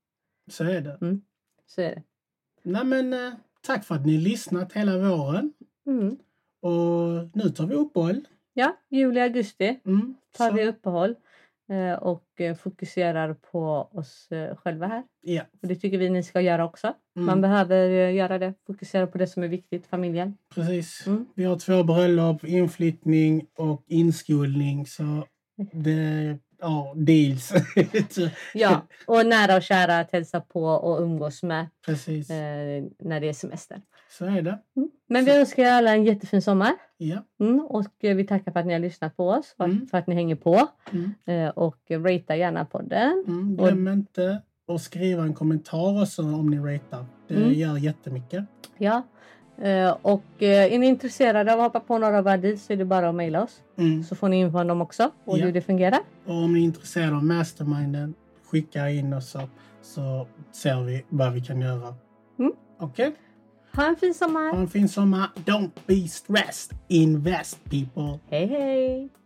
så 0.51 0.65
är 0.65 0.81
det. 0.81 0.99
så 1.67 1.81
är 1.83 1.91
det. 1.95 2.03
Nej, 2.63 2.85
men, 2.85 3.13
eh, 3.13 3.33
tack 3.67 3.85
för 3.85 3.95
att 3.95 4.07
ni 4.07 4.19
lyssnat 4.19 4.73
hela 4.73 4.99
våren. 4.99 5.53
Mm. 5.87 6.17
Och 6.63 7.29
nu 7.37 7.49
tar 7.57 7.67
vi 7.67 7.75
uppehåll. 7.75 8.21
Ja, 8.55 8.77
juli, 8.91 9.21
augusti 9.21 9.81
Mm. 9.87 10.15
tar 10.37 10.49
så- 10.49 10.55
vi 10.57 10.67
uppehåll 10.69 11.11
eh, 11.11 11.17
och 12.01 12.40
eh, 12.40 12.57
fokuserar 12.57 13.35
på 13.35 13.88
oss 13.92 14.33
eh, 14.33 14.57
själva 14.57 14.87
här. 14.87 15.03
Ja. 15.20 15.42
Och 15.62 15.68
det 15.68 15.75
tycker 15.75 15.98
vi 15.98 16.11
ni 16.11 16.22
ska 16.22 16.40
göra 16.40 16.64
också. 16.64 16.94
Mm. 17.16 17.27
Man 17.27 17.40
behöver 17.40 17.90
eh, 17.90 18.14
göra 18.14 18.38
det, 18.38 18.55
fokusera 18.66 19.07
på 19.07 19.18
det 19.18 19.27
som 19.27 19.42
är 19.42 19.48
viktigt, 19.48 19.87
familjen. 19.87 20.37
Precis. 20.55 21.07
Mm. 21.07 21.27
Vi 21.35 21.44
har 21.44 21.59
två 21.59 21.85
bröllop, 21.85 22.44
inflyttning 22.44 23.46
och 23.57 23.85
inskolning. 23.87 24.87
Så 24.87 25.25
det 25.72 26.38
ja, 26.62 26.94
deals. 26.96 27.53
Ja, 28.55 28.87
och 29.07 29.27
nära 29.27 29.57
och 29.57 29.62
kära 29.62 29.98
att 29.98 30.12
hälsa 30.12 30.40
på 30.40 30.64
och 30.64 31.03
umgås 31.03 31.42
med 31.42 31.66
Precis. 31.87 32.31
eh, 32.31 32.85
när 32.98 33.20
det 33.20 33.29
är 33.29 33.33
semester. 33.33 33.83
Så 34.18 34.25
är 34.25 34.42
det. 34.42 34.59
Mm. 34.77 34.90
Men 35.09 35.25
vi 35.25 35.37
önskar 35.38 35.62
er 35.62 35.70
alla 35.72 35.92
en 35.94 36.05
jättefin 36.05 36.42
sommar. 36.42 36.72
Ja. 36.96 37.18
Mm, 37.40 37.61
och 37.61 38.05
eh, 38.05 38.16
vi 38.16 38.25
tackar 38.27 38.53
för 38.53 38.61
att 38.61 38.66
ni 38.66 38.72
har 38.72 38.81
lyssnat 38.81 39.16
på 39.16 39.29
oss 39.29 39.55
och 39.59 39.64
Mm. 39.64 39.87
för 39.87 39.98
att 39.98 40.07
ni 40.07 40.14
hänger 40.14 40.37
på. 40.37 40.68
Mm. 40.92 41.12
Eh, 41.27 41.48
och 41.51 41.79
ratea 41.90 42.37
gärna 42.37 42.64
podden. 42.64 43.25
Mm. 43.29 43.57
Glöm 43.57 43.88
inte 43.88 44.42
att 44.68 44.81
skriva 44.81 45.22
en 45.22 45.35
kommentar 45.35 46.03
också 46.03 46.22
om 46.22 46.51
ni 46.51 46.59
ratear. 46.59 47.05
Det 47.29 47.35
Mm. 47.35 47.53
gör 47.53 47.77
jättemycket. 47.79 48.44
Ja. 48.79 49.03
Eh, 49.62 49.96
och 50.03 50.22
är 50.42 50.79
ni 50.79 50.87
intresserade 50.87 51.53
av 51.53 51.61
att 51.61 51.64
hoppa 51.66 51.81
på 51.81 51.98
några 51.98 52.18
av 52.18 52.25
våra 52.25 52.37
deals 52.37 52.64
så 52.64 52.72
är 52.72 52.77
det 52.77 52.85
bara 52.85 53.09
att 53.09 53.14
mejla 53.14 53.42
oss. 53.42 53.61
Mm. 53.79 54.03
Så 54.05 54.14
får 54.14 54.29
ni 54.29 54.40
info 54.40 54.59
om 54.61 54.66
dem 54.66 54.81
också 54.81 55.11
och 55.25 55.38
Ja. 55.38 55.44
hur 55.44 55.53
det 55.53 55.61
fungerar. 55.61 55.98
Och 56.27 56.35
om 56.35 56.53
ni 56.53 56.61
är 56.61 56.64
intresserade 56.64 57.16
av 57.16 57.25
masterminden, 57.25 58.14
skicka 58.51 58.90
in 58.90 59.12
oss 59.12 59.31
så, 59.31 59.40
så 59.83 60.27
ser 60.53 60.85
vi 60.85 61.05
vad 61.09 61.33
vi 61.33 61.40
kan 61.40 61.61
göra. 61.61 61.94
Okej? 62.79 63.12
Ha 63.75 63.87
en 63.87 63.97
fin 63.97 64.15
sommar! 64.15 64.51
Ha 64.53 64.59
en 64.59 64.69
fin 64.69 64.89
sommar. 64.89 65.31
Don't 65.47 65.87
be 65.87 66.07
stressed. 66.07 66.75
Invest 66.89 67.59
people. 67.71 68.21
Hej 68.31 68.47
hej! 68.47 69.22